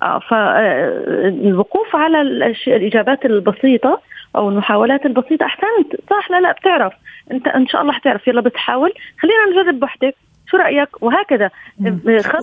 آه 0.02 0.20
فالوقوف 0.20 1.96
آه، 1.96 2.00
على 2.00 2.22
الإجابات 2.68 3.26
البسيطة 3.26 4.02
أو 4.36 4.50
المحاولات 4.50 5.06
البسيطة 5.06 5.46
أحسنت. 5.46 5.96
صح؟ 6.10 6.32
لا 6.32 6.42
لا 6.42 6.52
بتعرف. 6.52 6.94
أنت 7.32 7.48
إن 7.48 7.68
شاء 7.68 7.82
الله 7.82 7.94
حتعرف. 7.94 8.28
يلا 8.28 8.42
بس 8.42 8.56
حاول 8.56 8.94
خلينا 9.20 9.62
نجرب 9.62 9.84
وحدك 9.84 10.16
شو 10.52 10.58
رأيك؟ 10.58 10.90
وهكذا. 11.02 11.50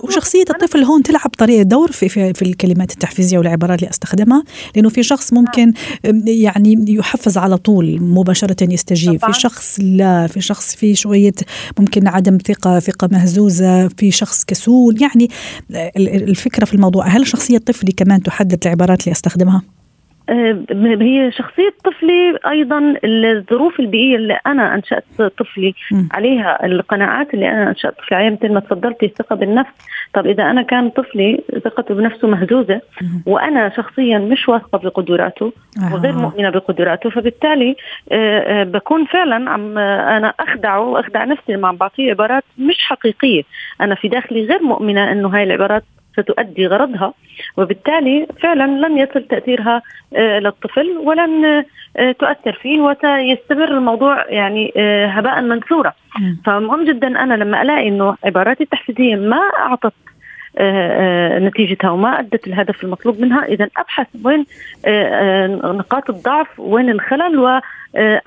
وشخصية 0.03 0.43
الطفل 0.49 0.83
هون 0.83 1.03
تلعب 1.03 1.29
طريقة 1.37 1.63
دور 1.63 1.91
في, 1.91 2.09
في 2.09 2.33
في 2.33 2.41
الكلمات 2.41 2.91
التحفيزية 2.91 3.37
والعبارات 3.37 3.79
اللي 3.79 3.89
أستخدمها 3.89 4.43
لأنه 4.75 4.89
في 4.89 5.03
شخص 5.03 5.33
ممكن 5.33 5.73
يعني 6.25 6.85
يحفز 6.87 7.37
على 7.37 7.57
طول 7.57 8.01
مباشرة 8.01 8.73
يستجيب. 8.73 9.19
طبعا. 9.19 9.31
في 9.31 9.39
شخص 9.39 9.79
لا 9.79 10.27
في 10.27 10.41
شخص 10.41 10.75
في 10.75 10.95
شوية 10.95 11.33
ممكن 11.79 12.07
عدم 12.07 12.37
ثقة 12.37 12.79
ثقة 12.79 13.09
مهزوزة 13.11 13.87
في 13.87 14.11
شخص 14.11 14.45
كسول. 14.45 15.01
يعني 15.01 15.29
الفكرة 15.97 16.65
في 16.65 16.73
الموضوع 16.73 17.07
هل 17.07 17.27
شخصية 17.27 17.57
طفلي 17.57 17.91
كمان 17.91 18.23
تحدد 18.23 18.59
العبارات 18.65 18.99
اللي 19.01 19.11
أستخدمها؟ 19.11 19.61
هي 20.29 21.31
شخصية 21.31 21.73
طفلي 21.83 22.37
أيضا 22.47 22.95
الظروف 23.03 23.79
البيئية 23.79 24.15
اللي 24.15 24.39
أنا 24.47 24.75
أنشأت 24.75 25.21
طفلي 25.37 25.73
عليها 26.11 26.65
القناعات 26.65 27.33
اللي 27.33 27.49
أنا 27.49 27.69
أنشأت 27.69 27.97
طفلي 27.97 28.17
عليها 28.17 28.29
مثل 28.29 28.53
ما 28.53 28.59
تفضلتي 28.59 29.05
الثقة 29.05 29.35
بالنفس. 29.35 29.71
طب 30.13 30.27
إذا 30.27 30.43
أنا 30.43 30.61
كان 30.61 30.89
طفلي 30.89 31.43
ثقته 31.63 31.95
بنفسه 31.95 32.27
مهزوزة 32.27 32.81
وأنا 33.25 33.69
شخصيا 33.69 34.17
مش 34.17 34.49
واثقة 34.49 34.77
بقدراته 34.77 35.53
وغير 35.93 36.13
مؤمنة 36.13 36.49
بقدراته 36.49 37.09
فبالتالي 37.09 37.75
آه، 38.11 38.39
آه، 38.39 38.63
بكون 38.63 39.05
فعلا 39.05 39.49
عم 39.49 39.77
أنا 39.77 40.33
أخدعه 40.39 40.79
وأخدع 40.79 41.23
نفسي 41.25 41.53
لما 41.53 41.67
عم 41.67 41.75
بعطيه 41.75 42.09
عبارات 42.11 42.43
مش 42.57 42.77
حقيقية. 42.79 43.43
أنا 43.81 43.95
في 43.95 44.07
داخلي 44.07 44.45
غير 44.45 44.63
مؤمنة 44.63 45.11
إنه 45.11 45.27
هاي 45.27 45.43
العبارات 45.43 45.83
ستؤدي 46.17 46.67
غرضها 46.67 47.13
وبالتالي 47.57 48.27
فعلا 48.41 48.87
لن 48.87 48.97
يصل 48.97 49.23
تأثيرها 49.23 49.81
آه، 50.15 50.39
للطفل 50.39 50.97
ولن 50.97 51.63
آه، 51.97 52.11
تؤثر 52.11 52.53
فيه 52.61 52.79
وسيستمر 52.79 53.77
الموضوع 53.77 54.25
يعني 54.29 54.73
آه، 54.77 55.07
هباء 55.07 55.41
منثورا. 55.41 55.93
فمهم 56.45 56.85
جدا 56.85 57.07
أنا 57.07 57.33
لما 57.33 57.61
ألاقي 57.61 57.87
إنه 57.87 58.17
عباراتي 58.23 58.63
التحفيزية 58.63 59.15
ما 59.15 59.41
أعطت 59.59 59.93
نتيجتها 61.47 61.89
وما 61.89 62.19
أدت 62.19 62.47
الهدف 62.47 62.83
المطلوب 62.83 63.19
منها. 63.19 63.45
اذا 63.45 63.69
أبحث 63.77 64.07
وين 64.23 64.45
نقاط 65.77 66.09
الضعف 66.09 66.59
وين 66.59 66.89
الخلل 66.89 67.61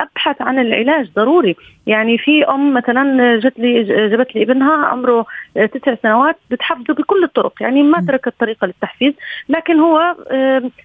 ابحث 0.00 0.42
عن 0.42 0.58
العلاج 0.58 1.10
ضروري. 1.16 1.56
يعني 1.86 2.18
في 2.18 2.44
أم 2.44 2.74
مثلا 2.74 3.36
جت 3.36 3.58
لي 3.58 3.82
جابت 4.08 4.34
لي 4.34 4.42
ابنها 4.42 4.86
عمره 4.86 5.26
تسع 5.54 5.94
سنوات 6.02 6.36
بتحفزه 6.50 6.94
بكل 6.94 7.24
الطرق. 7.24 7.52
يعني 7.60 7.82
ما 7.82 8.04
تركت 8.08 8.34
طريقه 8.40 8.66
للتحفيز 8.66 9.14
لكن 9.48 9.80
هو 9.80 10.16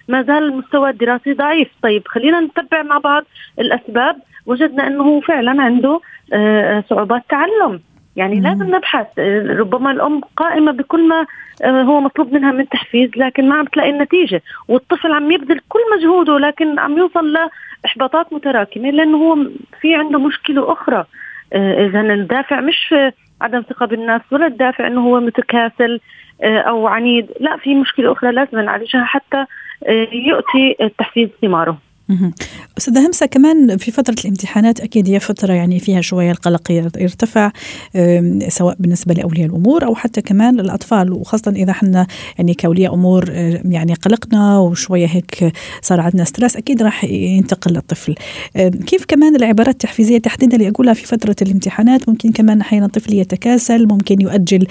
ما 0.08 0.22
زال 0.22 0.42
المستوى 0.42 0.90
الدراسي 0.90 1.32
ضعيف. 1.32 1.68
طيب 1.82 2.02
خلينا 2.08 2.40
نتبع 2.40 2.82
مع 2.82 2.98
بعض 2.98 3.24
الأسباب. 3.58 4.16
وجدنا 4.46 4.86
إنه 4.86 5.20
فعلا 5.20 5.62
عنده 5.62 6.00
آه، 6.32 6.84
صعوبات 6.90 7.22
تعلم. 7.28 7.80
يعني 8.16 8.34
مم. 8.34 8.42
لازم 8.42 8.74
نبحث. 8.74 9.06
ربما 9.58 9.90
الأم 9.90 10.20
قائمة 10.36 10.72
بكل 10.72 11.08
ما 11.08 11.26
آه، 11.62 11.82
هو 11.82 12.00
مطلوب 12.00 12.32
منها 12.32 12.52
من 12.52 12.68
تحفيز 12.68 13.10
لكن 13.16 13.48
ما 13.48 13.54
عم 13.54 13.64
تلاقي 13.64 13.90
النتيجة. 13.90 14.42
والطفل 14.68 15.12
عم 15.12 15.30
يبذل 15.30 15.60
كل 15.68 15.80
مجهوده 15.96 16.38
لكن 16.38 16.78
عم 16.78 16.98
يوصل 16.98 17.32
لإحباطات 17.84 18.32
متراكمة 18.32 18.90
لأنه 18.90 19.18
هو 19.18 19.36
في 19.80 19.94
عنده 19.94 20.18
مشكلة 20.18 20.72
أخرى. 20.72 21.04
آه، 21.52 21.86
اذا 21.86 22.00
الدافع 22.00 22.60
مش 22.60 22.94
عدم 23.40 23.60
ثقة 23.60 23.86
بالنفس 23.86 24.32
ولا 24.32 24.46
الدافع 24.46 24.86
إنه 24.86 25.00
هو 25.00 25.20
متكاسل 25.20 26.00
آه، 26.42 26.58
أو 26.58 26.86
عنيد. 26.86 27.26
لا 27.40 27.56
في 27.56 27.74
مشكلة 27.74 28.12
أخرى 28.12 28.32
لازم 28.32 28.60
نعالجها 28.60 29.04
حتى 29.04 29.44
يؤتي 30.12 30.76
التحفيز 30.80 31.28
ثماره. 31.42 31.78
أستاذة 32.78 33.06
همسة 33.06 33.26
كمان 33.26 33.76
في 33.76 33.90
فترة 33.90 34.16
الامتحانات 34.24 34.80
أكيد 34.80 35.08
هي 35.08 35.20
فترة 35.20 35.52
يعني 35.52 35.80
فيها 35.80 36.00
شوية 36.00 36.30
القلق 36.30 36.70
يرتفع 36.96 37.50
سواء 38.48 38.76
بالنسبة 38.78 39.14
لأولياء 39.14 39.46
الأمور 39.46 39.84
أو 39.84 39.94
حتى 39.94 40.20
كمان 40.20 40.60
الأطفال 40.60 41.12
وخاصة 41.12 41.50
إذا 41.56 41.70
إحنا 41.70 42.06
يعني 42.38 42.54
كأولياء 42.54 42.94
أمور 42.94 43.30
يعني 43.64 43.94
قلقنا 43.94 44.58
وشوية 44.58 45.06
هيك 45.06 45.52
صار 45.82 46.00
عندنا 46.00 46.24
ستريس 46.24 46.56
أكيد 46.56 46.82
راح 46.82 47.04
ينتقل 47.04 47.72
للطفل. 47.72 48.14
كيف 48.86 49.04
كمان 49.04 49.36
العبارات 49.36 49.74
التحفيزية 49.74 50.18
تحديدا 50.18 50.56
اللي 50.56 50.68
أقولها 50.68 50.94
في 50.94 51.06
فترة 51.06 51.36
الامتحانات؟ 51.42 52.08
ممكن 52.08 52.32
كمان 52.32 52.60
أحيانا 52.60 52.86
الطفل 52.86 53.14
يتكاسل 53.14 53.86
ممكن 53.86 54.20
يؤجل 54.20 54.66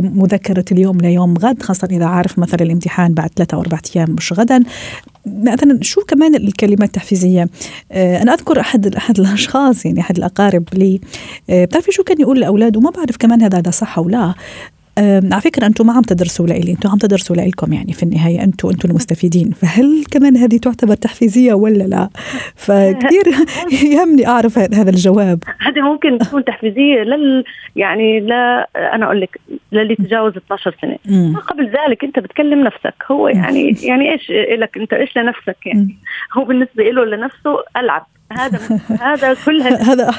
مذاكرة 0.00 0.64
اليوم 0.72 0.98
ليوم 0.98 1.34
غد 1.38 1.62
خاصة 1.62 1.88
إذا 1.90 2.04
عارف 2.04 2.38
مثلا 2.38 2.62
الامتحان 2.62 3.14
بعد 3.14 3.30
ثلاثة 3.36 3.54
أو 3.54 3.60
أربعة 3.60 3.82
أيام 3.96 4.10
مش 4.10 4.32
غدا. 4.32 4.62
مثلا 5.26 5.78
شو 5.82 6.00
كمان 6.00 6.34
الكلمات 6.34 6.88
التحفيزية؟ 6.88 7.48
آه، 7.92 8.22
أنا 8.22 8.34
أذكر 8.34 8.60
أحد 8.60 8.94
أحد 8.96 9.20
الأشخاص 9.20 9.86
يعني 9.86 10.00
أحد 10.00 10.16
الأقارب 10.16 10.64
لي 10.74 11.00
آه، 11.50 11.64
بتعرفي 11.64 11.92
شو 11.92 12.02
كان 12.02 12.20
يقول 12.20 12.40
لأولاده؟ 12.40 12.80
ما 12.80 12.90
بعرف 12.90 13.16
كمان 13.16 13.42
هذا 13.42 13.70
صح 13.70 13.98
أو 13.98 14.08
لا. 14.08 14.34
على 14.98 15.40
فكرة 15.40 15.66
أنتم 15.66 15.86
ما 15.86 15.92
عم 15.92 16.02
تدرسوا 16.02 16.46
لإلي 16.46 16.72
أنتم 16.72 16.90
عم 16.90 16.98
تدرسوا 16.98 17.36
لإلكم 17.36 17.72
يعني 17.72 17.92
في 17.92 18.02
النهاية 18.02 18.44
أنتم 18.44 18.68
أنتم 18.68 18.90
المستفيدين. 18.90 19.50
فهل 19.50 20.04
كمان 20.10 20.36
هذه 20.36 20.56
تعتبر 20.56 20.94
تحفيزية 20.94 21.54
ولا 21.54 21.84
لا؟ 21.84 22.08
فكثير 22.56 23.24
يهمني 23.92 24.26
أعرف 24.26 24.58
هذا 24.58 24.90
الجواب. 24.90 25.42
هذه 25.60 25.80
ممكن 25.80 26.18
تكون 26.18 26.44
تحفيزية 26.44 27.02
لل 27.02 27.44
يعني 27.76 28.20
لا 28.20 28.68
أنا 28.76 29.06
أقول 29.06 29.20
لك 29.20 29.40
للي 29.72 29.94
تجاوز 29.94 30.36
12 30.36 30.76
سنة. 30.82 30.98
ما 31.06 31.38
قبل 31.38 31.64
ذلك 31.66 32.04
أنت 32.04 32.18
بتكلم 32.18 32.64
نفسك. 32.64 32.94
هو 33.10 33.28
يعني 33.28 33.76
يعني 33.82 34.12
إيش 34.12 34.30
لك 34.58 34.76
أنت 34.76 34.92
إيش 34.92 35.16
لنفسك 35.16 35.56
يعني؟ 35.66 35.96
هو 36.32 36.44
بالنسبة 36.44 36.84
له 36.84 37.04
لنفسه 37.04 37.56
ألعب. 37.76 38.06
هذا 38.32 38.58
هذا 39.00 39.34
كل 39.44 39.62
هذا 39.90 40.10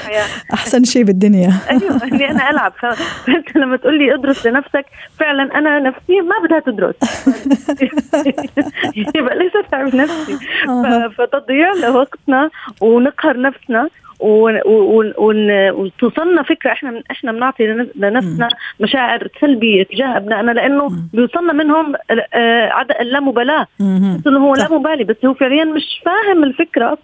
أحسن 0.54 0.84
شيء 0.84 1.02
بالدنيا. 1.04 1.52
أيوه 1.70 2.04
إني 2.04 2.30
أنا 2.30 2.50
ألعب 2.50 2.72
فانت 2.80 3.56
لما 3.56 3.76
تقول 3.76 3.98
لي 3.98 4.14
ادرس 4.14 4.46
لنفسك 4.46 4.84
فعلا 5.18 5.58
أنا 5.58 5.78
نفسي 5.78 6.20
ما 6.20 6.46
بدها 6.46 6.60
تدرس. 6.60 6.94
يبقى 9.14 9.38
ليش 9.38 9.52
اتعب 9.66 9.94
نفسي. 9.94 10.38
فتضييع 11.18 11.72
لوقتنا 11.72 12.50
ونقهر 12.80 13.40
نفسنا. 13.40 13.88
وتوصلنا 15.72 16.42
فكرة 16.42 16.72
إحنا 16.72 17.02
إحنا 17.10 17.32
بنعطي 17.32 17.66
لنفسنا 17.96 18.48
مشاعر 18.80 19.28
سلبية 19.40 19.82
تجاه 19.82 20.16
أبنائنا 20.16 20.50
لأنه 20.50 20.88
بيوصلنا 21.12 21.52
منهم 21.52 21.94
آه، 22.34 22.68
عدم 22.72 22.94
اللامبالاة. 23.00 23.66
إنه 23.80 24.38
هو 24.38 24.54
لا 24.54 24.72
مبالي 24.72 25.04
بس 25.04 25.16
هو 25.24 25.34
فعليا 25.34 25.64
مش 25.64 26.02
فاهم 26.04 26.44
الفكرة 26.44 26.98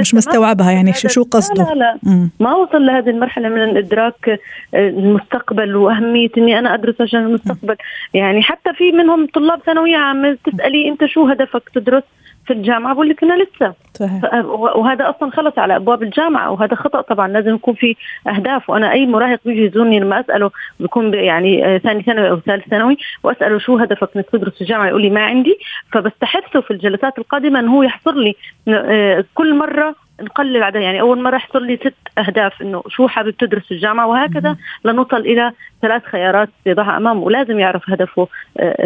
مش 0.00 0.14
مستوعبها 0.14 0.70
يعني 0.70 0.92
شو 0.92 1.22
قصده؟ 1.22 1.64
لا 1.64 1.74
لا, 1.74 1.98
لا. 2.04 2.28
ما 2.40 2.54
وصل 2.54 2.86
لهذه 2.86 3.10
المرحلة 3.10 3.48
من 3.48 3.62
الإدراك 3.62 4.40
آه، 4.74 4.88
المستقبل 4.88 5.76
وأهمية 5.76 6.30
إني 6.38 6.58
أنا 6.58 6.74
أدرس 6.74 7.00
عشان 7.00 7.20
المستقبل. 7.20 7.76
يعني 8.14 8.42
حتى 8.42 8.72
في 8.72 8.92
منهم 8.92 9.26
طلاب 9.26 9.60
ثانوية 9.66 9.96
عامة 9.96 10.38
تسألي 10.44 10.88
أنت 10.88 11.04
شو 11.04 11.26
هدفك 11.28 11.62
تدرس؟ 11.74 12.02
في 12.46 12.52
الجامعة 12.52 12.94
بقول 12.94 13.08
لك 13.08 13.22
أنا 13.24 13.42
لسه. 13.42 13.74
صحيح. 13.94 14.44
وهذا 14.44 15.10
أصلا 15.10 15.30
خلص 15.30 15.58
على 15.58 15.76
أبواب 15.76 16.02
الجامعة 16.02 16.50
وهذا 16.50 16.74
خطأ 16.74 17.00
طبعا 17.00 17.28
لازم 17.28 17.54
يكون 17.54 17.74
في 17.74 17.96
أهداف. 18.28 18.70
وأنا 18.70 18.92
أي 18.92 19.06
مراهق 19.06 19.40
بيجي 19.44 19.64
يزورني 19.64 20.00
لما 20.00 20.20
أسأله 20.20 20.50
بيكون 20.80 21.14
يعني 21.14 21.66
آه، 21.66 21.78
ثاني 21.78 22.02
ثانوي 22.02 22.30
أو 22.30 22.40
ثالث 22.40 22.68
ثانوي 22.68 22.96
وأسأله 23.22 23.58
شو 23.58 23.78
هدفك 23.78 24.08
انك 24.16 24.26
تدرس 24.32 24.54
في 24.54 24.60
الجامعة 24.60 24.88
يقول 24.88 25.02
لي 25.02 25.10
ما 25.10 25.22
عندي. 25.24 25.58
فبستحثه 25.92 26.60
في 26.60 26.70
الجلسات 26.70 27.18
القادمة 27.18 27.60
إنه 27.60 27.76
هو 27.76 27.82
يحصر 27.82 28.14
لي 28.14 28.34
آه، 28.68 29.24
كل 29.34 29.54
مرة 29.54 29.94
نقلل 30.20 30.62
عدد. 30.62 30.80
يعني 30.80 31.00
أول 31.00 31.22
مرة 31.22 31.36
يحصل 31.36 31.66
لي 31.66 31.76
ست 31.76 32.18
أهداف 32.18 32.62
إنه 32.62 32.82
شو 32.88 33.08
حابب 33.08 33.30
تدرس 33.30 33.62
في 33.62 33.74
الجامعة 33.74 34.06
وهكذا 34.06 34.56
لنوصل 34.84 35.16
إلى 35.16 35.52
ثلاث 35.82 36.02
خيارات 36.04 36.48
يضعها 36.66 36.96
امامه 36.96 37.20
ولازم 37.20 37.58
يعرف 37.58 37.82
هدفه 37.90 38.28
آه، 38.60 38.76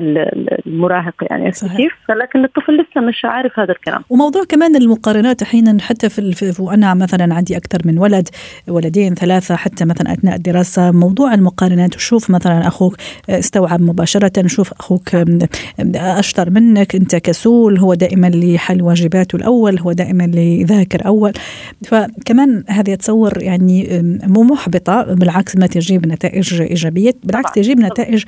المراهق 0.67 1.15
يعني. 1.31 1.51
كيف؟ 1.51 1.93
لكن 2.11 2.45
الطفل 2.45 2.77
لسه 2.77 3.01
مش 3.01 3.25
عارف 3.25 3.59
هذا 3.59 3.73
الكلام. 3.73 4.03
وموضوع 4.11 4.45
كمان 4.49 4.77
المقارنات 4.77 5.43
أحيانا 5.43 5.83
حتى 5.83 6.09
في 6.09 6.53
وأنا 6.59 6.95
مثلا 6.95 7.35
عندي 7.35 7.57
أكثر 7.57 7.79
من 7.85 7.99
ولد 7.99 8.29
ولدين 8.69 9.15
ثلاثة 9.15 9.57
حتى 9.57 9.85
مثلا 9.85 10.13
أثناء 10.13 10.37
الدراسة 10.37 10.91
موضوع 10.91 11.35
المقارنات 11.35 11.97
وشوف 11.97 12.31
مثلا 12.31 12.69
أخوك 12.69 12.97
استوعب 13.31 13.81
مباشرة 13.81 14.47
شوف 14.47 14.73
أخوك 14.73 15.09
أشطر 15.97 16.51
منك 16.51 16.95
أنت 16.95 17.17
كسول 17.17 17.79
هو 17.79 17.95
دائما 17.95 18.31
لحل 18.35 18.83
واجباته 18.83 19.37
الأول 19.37 19.79
هو 19.79 19.93
دائما 19.93 20.23
لذاكر 20.35 21.07
أول 21.07 21.16
فكمان 21.85 22.65
هذه 22.69 22.95
تصور 22.95 23.43
يعني 23.43 23.89
مو 24.27 24.43
محبطة 24.43 25.15
بالعكس 25.15 25.57
ما 25.57 25.67
تجيب 25.67 26.07
نتائج 26.07 26.63
إيجابية 26.63 27.13
بالعكس 27.25 27.51
طبعا. 27.51 27.55
تجيب 27.55 27.81
نتائج 27.81 28.25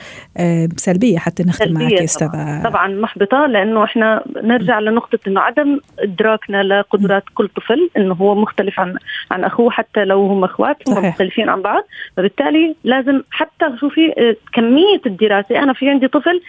سلبية 0.77 1.19
حتى 1.19 1.43
نختم 1.43 1.73
معك 1.73 1.93
أستاذة. 1.93 2.63
طبعا 2.65 2.89
محبطة 2.89 3.47
لأنه 3.47 3.85
إحنا 3.85 4.23
نرجع 4.43 4.79
لنقطة 4.79 5.19
إنه 5.27 5.41
عدم 5.41 5.81
إدراكنا 5.99 6.63
لقدرات 6.63 7.25
كل 7.35 7.49
طفل 7.49 7.91
إنه 7.97 8.15
هو 8.15 8.35
مختلف 8.35 8.81
عن 8.81 8.97
عن 9.31 9.45
أخوه 9.45 9.71
حتى 9.71 10.05
لو 10.05 10.27
هم 10.27 10.45
أخوات 10.45 10.77
هم 10.89 11.09
مختلفين 11.09 11.49
عن 11.49 11.63
بعض. 11.63 11.85
فبالتالي 12.17 12.77
لازم 12.85 13.23
حتى 13.31 13.65
شوفي 13.81 14.13
آه، 14.19 14.37
كمية 14.53 15.01
الدراسة. 15.07 15.63
أنا 15.63 15.73
في 15.73 15.89
عندي 15.91 16.09
طفل 16.09 16.41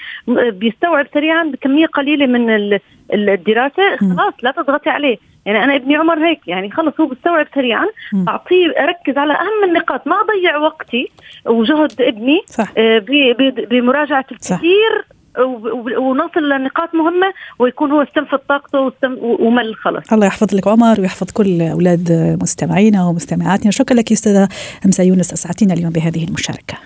بيستوعب 0.51 1.07
سريعا 1.13 1.43
بكمية 1.43 1.85
قليلة 1.85 2.25
من 2.25 2.79
الدراسة 3.13 3.95
خلاص 3.99 4.33
لا 4.43 4.51
تضغطي 4.51 4.89
عليه. 4.89 5.17
يعني 5.49 5.63
أنا 5.63 5.75
ابني 5.75 5.95
عمر 5.95 6.27
هيك 6.27 6.47
يعني 6.47 6.71
خلص 6.71 6.99
هو 6.99 7.05
بيستوعب 7.05 7.47
سريعا. 7.55 7.85
أعطيه 8.27 8.67
أركز 8.79 9.17
على 9.17 9.33
أهم 9.33 9.69
النقاط 9.69 10.07
ما 10.07 10.15
اضيع 10.15 10.57
وقتي 10.57 11.11
وجهد 11.45 12.01
ابني 12.01 12.41
صح. 12.45 12.67
آه، 12.77 13.05
بمراجعة 13.69 14.25
الكثير 14.31 15.05
ونصل 15.97 16.49
لنقاط 16.49 16.95
مهمة 16.95 17.33
ويكون 17.59 17.91
هو 17.91 18.01
استنفذ 18.01 18.37
طاقته 18.37 18.91
ومل 19.21 19.75
خلص. 19.75 20.13
الله 20.13 20.25
يحفظ 20.27 20.55
لك 20.55 20.67
عمر 20.67 20.99
ويحفظ 20.99 21.31
كل 21.31 21.61
أولاد 21.61 22.37
مستمعينا 22.41 23.05
ومستمعاتنا. 23.05 23.71
شكرا 23.71 23.97
لك 23.97 24.11
أستاذة 24.11 24.49
همسه 24.85 25.03
يونس 25.03 25.33
اسعدتينا 25.33 25.73
اليوم 25.73 25.91
بهذه 25.91 26.27
المشاركة. 26.27 26.77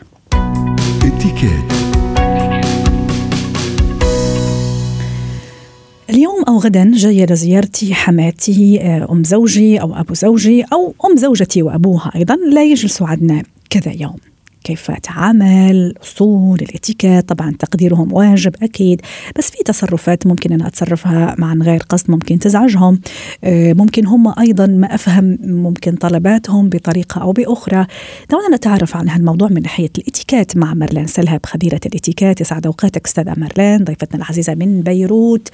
اليوم 6.10 6.44
أو 6.48 6.58
غدا 6.58 6.92
جاية 6.94 7.26
لزيارتي 7.26 7.94
حماتي 7.94 8.82
آه، 8.82 9.12
أم 9.12 9.24
زوجي 9.24 9.82
أو 9.82 9.96
أبو 9.96 10.14
زوجي 10.14 10.64
أو 10.74 10.94
أم 11.06 11.16
زوجتي 11.16 11.64
وأبوها 11.64 12.12
أيضا 12.16 12.36
لا 12.36 12.64
يجلسوا 12.64 13.08
عندنا 13.08 13.44
كذا 13.70 13.92
يوم. 13.92 14.33
كيف 14.64 14.92
تعامل 14.92 15.94
اصول 16.04 16.60
الإتيكيت 16.62 17.30
طبعا 17.30 17.54
تقديرهم 17.60 18.14
واجب 18.14 18.56
أكيد 18.64 19.02
بس 19.38 19.50
في 19.50 19.64
تصرفات 19.64 20.28
ممكن 20.28 20.54
أنا 20.54 20.68
أتصرفها 20.68 21.36
مع 21.38 21.54
غير 21.54 21.84
قصد 21.90 22.12
ممكن 22.12 22.40
تزعجهم. 22.40 23.00
آه، 23.44 23.74
ممكن 23.74 24.06
هم 24.06 24.40
أيضا 24.40 24.66
ما 24.66 24.96
أفهم 24.96 25.38
ممكن 25.44 25.96
طلباتهم 25.96 26.70
بطريقة 26.70 27.22
أو 27.22 27.32
بأخرى. 27.32 27.86
دعونا 28.30 28.56
نتعرف 28.56 28.98
عن 28.98 29.10
هالموضوع 29.10 29.48
من 29.48 29.62
ناحية 29.62 29.90
الإتيكيت 29.98 30.58
مع 30.58 30.74
مرلان 30.74 31.08
سلهب 31.08 31.46
خبيرة 31.46 31.80
الإتيكيت 31.86 32.42
يسعد 32.42 32.66
أوقاتك 32.66 33.06
أستاذة 33.06 33.34
مرلان 33.38 33.84
ضيفتنا 33.84 34.24
العزيزة 34.24 34.56
من 34.56 34.82
بيروت. 34.82 35.50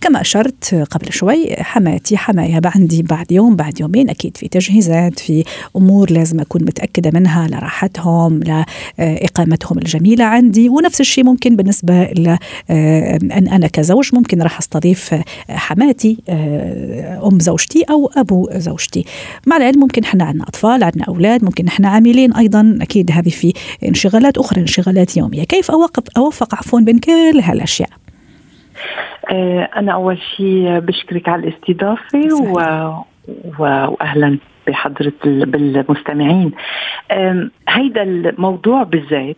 كما 0.00 0.20
أشرت 0.20 0.74
قبل 0.90 1.12
شوي 1.12 1.56
حماتي 1.56 2.16
حمايا 2.16 2.60
عندي 2.64 3.02
بعد 3.02 3.32
يوم 3.32 3.56
بعد 3.56 3.80
يومين 3.80 4.10
أكيد 4.10 4.36
في 4.36 4.48
تجهيزات 4.48 5.20
في 5.20 5.44
أمور 5.76 6.10
لازم 6.10 6.40
أكون 6.40 6.62
متأكدة 6.62 7.10
منها 7.14 7.48
لراحتهم 7.48 8.40
إقامتهم 8.98 9.78
الجميلة 9.78 10.24
عندي. 10.24 10.68
ونفس 10.68 11.00
الشيء 11.00 11.24
ممكن 11.24 11.56
بالنسبة 11.56 12.02
ل 12.04 12.36
آه، 12.70 13.18
أن 13.38 13.48
أنا 13.48 13.66
كزوج 13.66 14.14
ممكن 14.14 14.42
راح 14.42 14.58
أستضيف 14.58 15.14
حماتي 15.50 16.18
آه، 16.28 17.28
أم 17.28 17.40
زوجتي 17.40 17.84
أو 17.90 18.10
أبو 18.16 18.48
زوجتي. 18.52 19.04
مع 19.46 19.56
العلم 19.56 19.80
ممكن 19.80 20.02
إحنا 20.02 20.24
عندنا 20.24 20.44
أطفال 20.44 20.84
عندنا 20.84 21.04
أولاد 21.08 21.44
ممكن 21.44 21.66
إحنا 21.66 21.88
عاملين 21.88 22.32
أيضا 22.32 22.78
أكيد 22.82 23.10
هذه 23.10 23.28
في 23.28 23.52
انشغالات 23.88 24.38
أخرى 24.38 24.60
انشغالات 24.60 25.16
يومية. 25.16 25.44
كيف 25.44 25.70
أوقف 25.70 26.02
أوفق 26.16 26.54
عفوا 26.54 26.80
بين 26.80 26.98
كل 26.98 27.40
هالأشياء؟ 27.42 27.90
آه، 29.30 29.68
أنا 29.76 29.92
أول 29.92 30.18
شيء 30.36 30.78
بشكرك 30.78 31.28
على 31.28 31.48
الاستضافة 31.48 32.34
و... 32.34 32.54
واهلا. 33.58 34.38
بحضرة 34.66 35.12
بالمستمعين. 35.24 36.52
هيدا 37.68 38.02
الموضوع 38.02 38.82
بالذات 38.82 39.36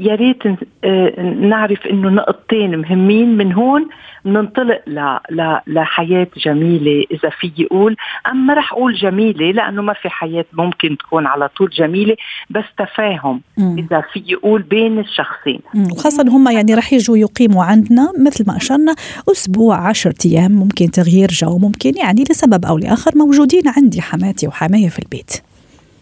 يا 0.00 0.14
ريت 0.14 0.42
آه، 0.84 1.20
نعرف 1.20 1.86
إنه 1.86 2.08
نقطتين 2.08 2.78
مهمين 2.78 3.36
من 3.36 3.52
هون. 3.52 3.88
ننطلق 4.26 4.82
ل... 4.86 5.18
ل... 5.30 5.58
لحياة 5.66 6.26
جميلة 6.36 7.04
إذا 7.10 7.30
في 7.40 7.52
يقول. 7.58 7.96
أما 8.30 8.54
رح 8.54 8.72
أقول 8.72 8.94
جميلة 8.94 9.50
لأنه 9.50 9.82
ما 9.82 9.92
في 9.92 10.08
حياة 10.08 10.44
ممكن 10.52 10.96
تكون 10.96 11.26
على 11.26 11.48
طول 11.48 11.70
جميلة 11.70 12.16
بس 12.50 12.64
تفاهم 12.78 13.40
مم. 13.58 13.78
إذا 13.78 14.02
في 14.12 14.22
يقول 14.26 14.62
بين 14.62 14.98
الشخصين. 14.98 15.60
وخاصة 15.92 16.22
هم 16.28 16.48
يعني 16.48 16.74
رح 16.74 16.92
يجوا 16.92 17.16
يقيموا 17.16 17.64
عندنا 17.64 18.12
مثل 18.26 18.44
ما 18.46 18.56
أشرنا 18.56 18.94
أسبوع 19.32 19.88
عشرة 19.88 20.14
أيام 20.26 20.52
ممكن 20.52 20.90
تغيير 20.90 21.28
جو 21.28 21.58
ممكن 21.58 21.96
يعني 21.96 22.24
لسبب 22.30 22.64
أو 22.64 22.78
لآخر 22.78 23.10
موجودين 23.16 23.62
عندي 23.76 24.02
حماتي 24.02 24.48
وحماية 24.48 24.88
في 24.88 24.98
البيت. 24.98 25.32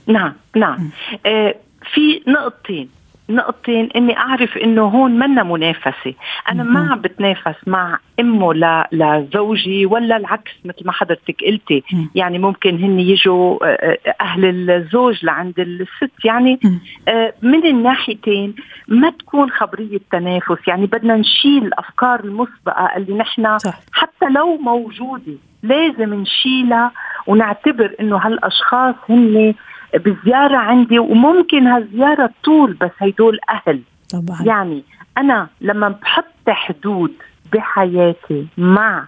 نعم 0.06 0.32
نعم. 0.56 0.90
آه 1.26 1.54
في 1.94 2.30
نقطتين. 2.30 3.01
نقطتين 3.30 3.88
إني 3.96 4.16
أعرف 4.16 4.56
إنه 4.56 4.82
هون 4.82 5.18
منا 5.18 5.42
منافسة. 5.42 6.14
أنا 6.50 6.62
ما 6.62 6.88
عم 6.92 7.00
بتنافس 7.00 7.68
مع 7.68 7.98
أمه 8.20 8.54
ل... 8.54 8.84
لزوجي 8.92 9.86
ولا 9.86 10.16
العكس 10.16 10.50
مثل 10.64 10.86
ما 10.86 10.92
حضرتك 10.92 11.44
قلتي. 11.44 11.82
يعني 12.14 12.38
ممكن 12.38 12.84
هن 12.84 13.00
يجوا 13.00 13.66
آه، 13.66 13.98
آه، 14.06 14.14
أهل 14.20 14.70
الزوج 14.70 15.24
لعند 15.24 15.60
الست. 15.60 16.24
يعني 16.24 16.60
آه، 17.08 17.34
من 17.42 17.66
الناحيتين 17.66 18.54
ما 18.88 19.10
تكون 19.10 19.50
خبرية 19.50 19.98
تنافس. 20.12 20.68
يعني 20.68 20.86
بدنا 20.86 21.16
نشيل 21.16 21.64
الأفكار 21.64 22.20
المسبقة 22.24 22.96
اللي 22.96 23.14
نحن 23.14 23.58
حتى 23.92 24.26
لو 24.30 24.56
موجودة. 24.56 25.32
لازم 25.62 26.14
نشيلها 26.14 26.92
ونعتبر 27.26 27.94
إنه 28.00 28.16
هالأشخاص 28.16 28.94
هن 29.08 29.54
بزيارة 29.94 30.56
عندي 30.56 30.98
وممكن 30.98 31.66
هالزيارة 31.66 32.30
طول 32.44 32.72
بس 32.72 32.90
هيدول 32.98 33.38
أهل. 33.50 33.80
طبعا. 34.12 34.42
يعني 34.42 34.82
أنا 35.18 35.48
لما 35.60 35.88
بحط 35.88 36.50
حدود 36.50 37.12
بحياتي 37.52 38.46
مع 38.58 39.04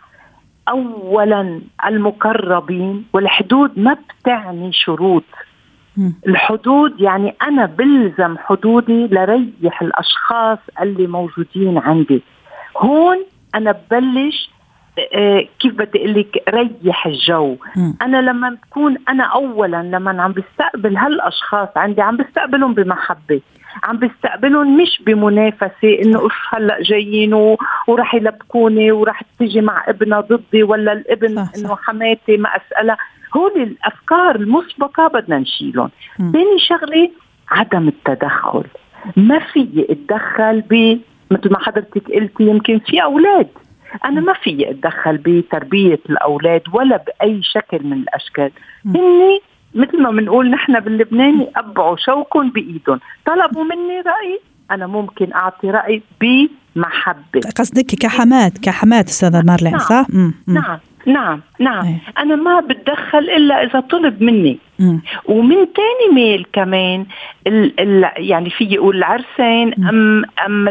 اولا 0.68 1.60
المقربين 1.86 3.04
والحدود 3.12 3.78
ما 3.78 3.96
بتعني 4.20 4.72
شروط. 4.72 5.24
الحدود 6.26 7.00
يعني 7.00 7.34
أنا 7.42 7.66
بلزم 7.66 8.36
حدودي 8.38 9.06
لريح 9.06 9.82
الأشخاص 9.82 10.58
اللي 10.80 11.06
موجودين 11.06 11.78
عندي. 11.78 12.22
هون 12.76 13.24
أنا 13.54 13.72
ببلش 13.72 14.50
كيف 15.60 15.74
بدي 15.74 15.98
أقول 15.98 16.14
لك 16.14 16.42
ريح 16.48 17.06
الجو. 17.06 17.56
م. 17.76 17.92
أنا 18.02 18.16
لما 18.16 18.50
بكون 18.50 18.96
أنا 19.08 19.24
اولا 19.24 19.82
لما 19.82 20.22
عم 20.22 20.32
بستقبل 20.32 20.96
هالأشخاص 20.96 21.68
عندي 21.76 22.02
عم 22.02 22.16
بستقبلهم 22.16 22.74
بمحبة. 22.74 23.40
عم 23.82 23.98
بستقبلهم 23.98 24.76
مش 24.82 25.02
بمنافسة 25.06 25.98
إنه 26.04 26.26
اف 26.26 26.54
هلأ 26.54 26.82
جايين 26.82 27.34
وراح 27.88 28.14
يلبكوني 28.14 28.92
وراح 28.92 29.22
تيجي 29.38 29.60
مع 29.60 29.84
ابنها 29.88 30.20
ضدي 30.20 30.62
ولا 30.62 30.92
الابن 30.92 31.38
إنه 31.56 31.76
حماتي 31.76 32.36
ما 32.36 32.48
أسألها. 32.48 32.96
هول 33.36 33.62
الأفكار 33.62 34.36
المسبقة 34.36 35.08
بدنا 35.08 35.38
نشيلهم. 35.38 35.90
ثاني 36.18 36.58
شغلة 36.58 37.10
عدم 37.50 37.88
التدخل. 37.88 38.64
ما 39.16 39.38
في 39.38 39.86
اتدخل 39.90 40.60
ب 40.60 40.98
مثل 41.30 41.50
ما 41.52 41.58
حضرتك 41.58 42.10
قلتي 42.10 42.44
يمكن 42.44 42.78
في 42.78 43.02
أولاد. 43.02 43.48
أنا 44.04 44.20
ما 44.20 44.32
في 44.32 44.70
أتدخل 44.70 45.16
بتربية 45.16 46.00
الأولاد 46.10 46.62
ولا 46.72 46.96
بأي 46.96 47.40
شكل 47.42 47.86
من 47.86 47.92
الأشكال 47.92 48.50
اني 48.86 49.40
مثل 49.74 50.02
ما 50.02 50.10
بنقول 50.10 50.50
نحن 50.50 50.80
باللبناني 50.80 51.48
أبعوا 51.56 51.96
شوكهم 51.96 52.50
بإيدهم 52.50 53.00
طلبوا 53.26 53.64
مني 53.64 54.00
رأي 54.00 54.40
أنا 54.70 54.86
ممكن 54.86 55.32
أعطي 55.32 55.70
رأي 55.70 56.02
بمحبة 56.20 57.40
قصدك 57.56 57.86
كحمات 57.86 58.58
كحمات 58.58 59.08
أستاذة 59.08 59.42
مارلين 59.42 59.72
نعم. 59.72 59.80
صح؟ 59.80 60.06
مم. 60.08 60.34
نعم 60.48 60.78
نعم 61.06 61.40
نعم 61.60 61.86
أي. 61.86 61.98
أنا 62.18 62.36
ما 62.36 62.60
بتدخل 62.60 63.18
إلا 63.18 63.62
إذا 63.62 63.80
طلب 63.80 64.22
مني. 64.22 64.58
ومن 65.24 65.56
تاني 65.72 66.14
ميل 66.14 66.46
كمان 66.52 67.06
ال 67.46 67.80
ال 67.80 68.10
يعني 68.16 68.50
في 68.50 68.64
يقول 68.64 68.96
العرسين 68.96 69.74
م. 69.78 69.88
ام 69.88 70.24
أم 70.46 70.68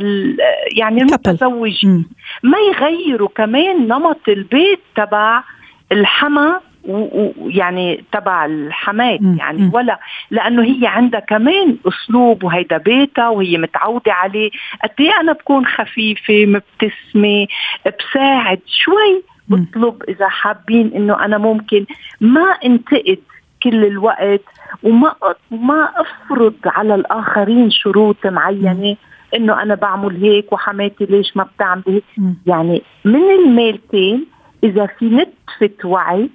يعني 0.78 1.02
المتزوجين 1.02 2.06
ما 2.44 2.58
يغيروا 2.58 3.30
كمان 3.36 3.88
نمط 3.88 4.30
البيت 4.30 4.80
تبع 4.96 5.44
الحما 5.92 6.60
ويعني 6.88 8.04
تبع 8.12 8.46
الحماة 8.46 9.20
يعني 9.38 9.72
ولا 9.74 10.00
لأنه 10.32 10.64
هي 10.64 10.88
عندها 10.88 11.20
كمان 11.20 11.78
أسلوب 11.88 12.44
وهيدا 12.44 12.78
بيتها 12.78 13.30
وهي 13.30 13.58
متعودة 13.58 14.14
عليه. 14.14 14.50
قد 14.84 14.90
إيه 15.00 15.20
أنا 15.22 15.32
بكون 15.34 15.66
خفيفة 15.66 16.46
مبتسمة 16.46 17.48
بساعد 17.86 18.60
شوي 18.68 19.24
بطلب 19.48 20.04
إذا 20.10 20.28
حابين 20.28 20.92
إنه 20.96 21.26
أنا 21.26 21.38
ممكن 21.38 21.86
ما 22.22 22.52
انتقد 22.66 23.20
كل 23.64 23.86
الوقت 23.86 24.42
وما 24.84 25.16
ما 25.52 25.90
أفرض 25.96 26.56
على 26.66 26.96
الآخرين 26.96 27.72
شروط 27.72 28.26
معينة 28.26 28.96
إنه 29.36 29.62
أنا 29.62 29.76
بعمل 29.76 30.24
هيك 30.24 30.54
وحماتي 30.54 31.06
ليش 31.06 31.38
ما 31.38 31.44
بتعمل 31.44 31.84
هيك 31.88 32.04
يعني 32.46 32.82
من 33.06 33.30
الميلتين 33.32 34.26
إذا 34.64 34.86
في 34.86 35.06
نتفة 35.06 35.90
وعي 35.90 36.30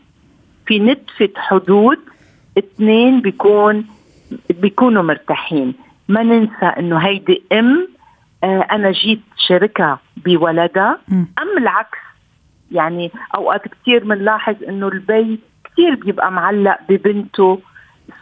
في 0.67 0.79
نتفة 0.79 1.31
حدود 1.37 1.99
اثنين 2.59 3.21
بيكون 3.21 3.87
بيكونوا 4.51 5.03
مرتاحين. 5.03 5.75
ما 6.09 6.23
ننسى 6.23 6.67
إنه 6.79 6.99
هيدي 6.99 7.43
أم 7.53 7.89
آه 8.45 8.67
أنا 8.73 8.91
جيت 8.91 9.21
شاركها 9.37 9.99
بولدها. 10.17 10.99
أم 11.13 11.59
العكس. 11.59 11.99
يعني 12.73 13.11
أوقات 13.35 13.63
كثير 13.69 14.05
بنلاحظ 14.05 14.55
إنه 14.69 14.89
البي 14.89 15.39
كثير 15.79 15.95
بيبقى 15.95 16.33
معلق 16.33 16.79
ببنته. 16.89 17.61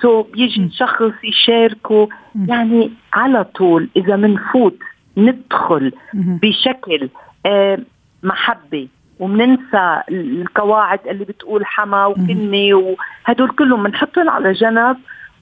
so 0.02 0.22
بيجي 0.22 0.70
شخص 0.72 1.12
يشاركه. 1.24 2.08
يعني 2.48 2.90
على 3.12 3.44
طول 3.44 3.88
إذا 3.96 4.16
منفوت 4.16 4.78
ندخل 5.16 5.92
بشكل 6.14 7.08
آه 7.46 7.78
محبه 8.22 8.88
ومننسى 9.20 10.02
القواعد 10.10 11.00
اللي 11.06 11.24
بتقول 11.24 11.66
حما 11.66 12.06
وكني 12.06 12.74
وهدول 12.74 13.50
كلهم 13.50 13.82
بنحطهم 13.82 14.30
على 14.30 14.52
جنب. 14.52 14.96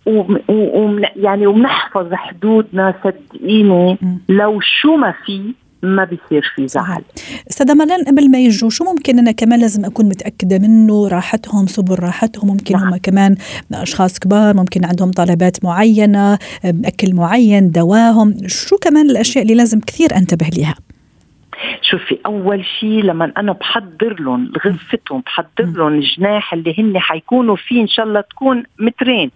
وم 0.07 1.03
يعني 1.17 1.47
وبنحفظ 1.47 2.15
حدودنا 2.15 2.95
صدقيني 3.05 3.99
لو 4.29 4.61
شو 4.61 4.97
ما 4.97 5.15
في 5.27 5.55
ما 5.85 6.05
بيصير 6.05 6.53
في 6.57 6.69
زعل. 6.69 7.03
أستاذة 7.51 7.75
ملان 7.75 8.05
قبل 8.05 8.31
ما 8.31 8.39
يجوا 8.39 8.71
شو 8.71 8.85
ممكن 8.85 9.19
أنا 9.19 9.33
كمان 9.33 9.61
لازم 9.61 9.85
أكون 9.85 10.07
متأكدة 10.07 10.59
منه؟ 10.59 11.09
راحتهم 11.09 11.67
سبل 11.67 11.99
راحتهم 11.99 12.51
ممكن 12.51 12.75
نعم. 12.75 12.89
هم 12.89 12.97
كمان 12.97 13.37
أشخاص 13.73 14.19
كبار 14.19 14.57
ممكن 14.57 14.85
عندهم 14.85 15.11
طلبات 15.11 15.65
معينة 15.65 16.39
أكل 16.65 17.15
معين 17.15 17.71
دواهم. 17.71 18.35
شو 18.47 18.77
كمان 18.77 19.11
الأشياء 19.11 19.45
اللي 19.45 19.55
لازم 19.55 19.81
كثير 19.81 20.17
أنتبه 20.17 20.47
لها 20.59 20.75
شوفي 21.83 22.19
أول 22.27 22.65
شيء 22.81 23.03
لما 23.03 23.33
أنا 23.37 23.53
بحضر 23.53 24.21
لهم 24.21 24.53
غرفتهم 24.65 25.21
بحضر 25.21 25.65
لهم 25.79 25.95
الجناح 25.95 26.53
اللي 26.53 26.75
هن 26.79 26.99
حيكونوا 26.99 27.57
فيه 27.57 27.83
إن 27.83 27.89
شاء 27.89 28.07
الله 28.07 28.21
تكون 28.21 28.63
مترين. 28.79 29.31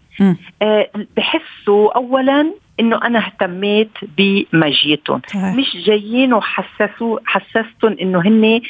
أه 0.63 0.91
بحسوا 1.17 1.97
اولا 1.97 2.53
إنه 2.81 3.07
أنا 3.07 3.19
اهتميت 3.19 3.91
بمجيتهم 4.19 5.21
مش 5.35 5.77
جايين 5.77 6.35
وحسسوا 6.35 7.19
حسستهم 7.25 7.97
إنه 8.01 8.21
هن 8.21 8.61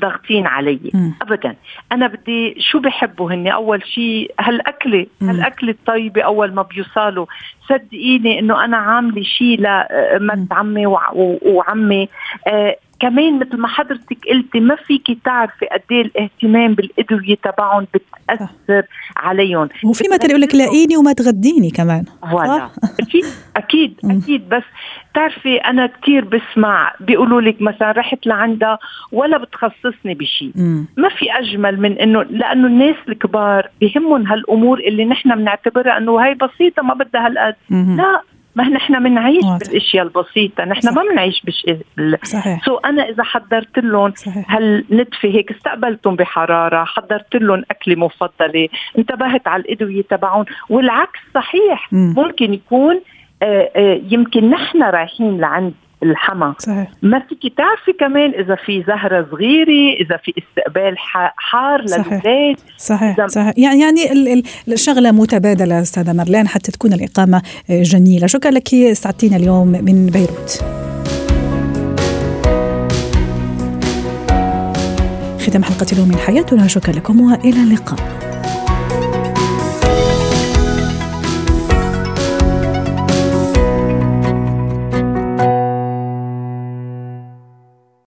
ضاغطين 0.00 0.46
علي. 0.46 0.80
ابدا. 1.22 1.56
أنا 1.92 2.06
بدي 2.06 2.56
شو 2.60 2.78
بحبوا 2.78 3.32
هن 3.32 3.48
أول 3.48 3.86
شيء 3.86 4.34
هالأكلة 4.40 5.06
هالأكلة 5.22 5.70
الطيبة 5.70 6.22
أول 6.22 6.54
ما 6.54 6.62
بيوصلوا. 6.62 7.26
صدقيني 7.68 8.38
إنه 8.38 8.64
أنا 8.64 8.76
عاملة 8.76 9.22
شيء 9.22 9.60
لمد 9.60 10.48
عمي 10.52 10.86
وعمي 10.86 12.08
آه، 12.46 12.76
كمان 13.04 13.38
مثل 13.38 13.56
ما 13.56 13.68
حضرتك 13.68 14.18
قلتي 14.28 14.60
ما 14.60 14.76
فيكي 14.76 15.18
تعرفي 15.24 15.66
قد 15.66 15.80
إيه 15.90 16.02
الاهتمام 16.02 16.74
بالإدوية 16.74 17.34
تبعهم 17.34 17.86
بتأثر 17.94 18.82
عليهم. 19.16 19.68
وفي 19.84 20.04
مثل 20.12 20.30
يقول 20.30 20.40
لك 20.40 20.54
لاقيني 20.54 20.96
وما 20.96 21.12
تغديني 21.12 21.70
كمان. 21.70 22.04
ف 22.30 22.36
voilà. 22.36 22.70
أكيد 23.00 23.24
أكيد 23.56 24.00
أكيد. 24.22 24.48
بس 24.48 24.62
بتعرفي 25.12 25.56
أنا 25.56 25.86
كثير 25.86 26.24
بسمع 26.24 26.92
بيقولوا 27.00 27.40
لك 27.40 27.62
مثلا 27.62 27.92
رحت 27.92 28.26
لعندها 28.26 28.78
ولا 29.12 29.38
بتخصصني 29.38 30.14
بشيء 30.14 30.52
ما 30.96 31.08
في 31.08 31.32
أجمل 31.32 31.80
من 31.80 31.92
إنه 31.92 32.22
لأنه 32.22 32.66
الناس 32.66 32.96
الكبار 33.08 33.70
بهمهم 33.80 34.26
هالأمور 34.26 34.78
اللي 34.78 35.04
نحن 35.04 35.34
بنعتبرها 35.34 35.98
إنه 35.98 36.24
هاي 36.24 36.34
بسيطة 36.34 36.82
ما 36.82 36.94
بدها 36.94 37.26
هالقد. 37.26 37.54
لا 37.70 38.22
ما 38.56 38.68
نحن 38.68 39.02
بنعيش 39.04 39.44
بالإشياء 39.44 40.04
البسيطة 40.04 40.64
نحن 40.64 40.94
ما 40.94 41.02
بنعيش 41.02 41.40
بالشيء 41.44 41.78
صحيح. 42.22 42.64
so 42.64 42.76
أنا 42.76 43.08
إذا 43.08 43.22
حضرت 43.22 43.78
لهم 43.78 44.12
هالنتفة 44.48 45.28
هيك 45.28 45.50
استقبلتهم 45.50 46.16
بحرارة 46.16 46.84
حضرت 46.84 47.36
لهم 47.36 47.62
أكلة 47.70 47.94
مفضلة 47.96 48.68
انتبهت 48.98 49.48
على 49.48 49.62
الأدوية 49.62 50.02
تبعهم 50.02 50.44
والعكس 50.68 51.18
صحيح. 51.34 51.92
مم. 51.92 52.14
ممكن 52.16 52.54
يكون 52.54 53.00
آآ 53.42 53.70
آآ 53.76 54.00
يمكن 54.10 54.50
نحن 54.50 54.82
رايحين 54.82 55.40
لعند 55.40 55.74
الحما 56.04 56.54
صحيح. 56.58 56.88
ما 57.02 57.18
فيك 57.18 57.56
تعرفي 57.56 57.92
كمان 58.00 58.30
إذا 58.30 58.54
في 58.54 58.84
زهرة 58.86 59.26
صغيرة 59.30 59.96
إذا 60.00 60.16
في 60.16 60.34
استقبال 60.38 60.94
حار 61.36 61.80
للولاد 61.80 62.56
صحيح 62.76 63.26
صحيح. 63.26 63.52
يعني 63.56 63.80
يعني 63.80 64.42
الشغله 64.68 65.10
متبادلة 65.12 65.80
أستاذة 65.80 66.12
مرلان 66.12 66.48
حتى 66.48 66.72
تكون 66.72 66.92
الإقامة 66.92 67.42
آه، 67.70 67.82
جميلة. 67.82 68.26
شكرا 68.26 68.50
لك 68.50 68.74
استعدتينا 68.74 69.36
اليوم 69.36 69.68
من 69.68 70.06
بيروت. 70.06 70.64
ختام 75.46 75.62
حلقة 75.64 75.86
اليوم 75.92 76.08
من 76.08 76.16
حياتنا. 76.16 76.66
شكرا 76.66 76.94
لكم 76.94 77.20
وإلى 77.20 77.62
اللقاء. 77.62 78.33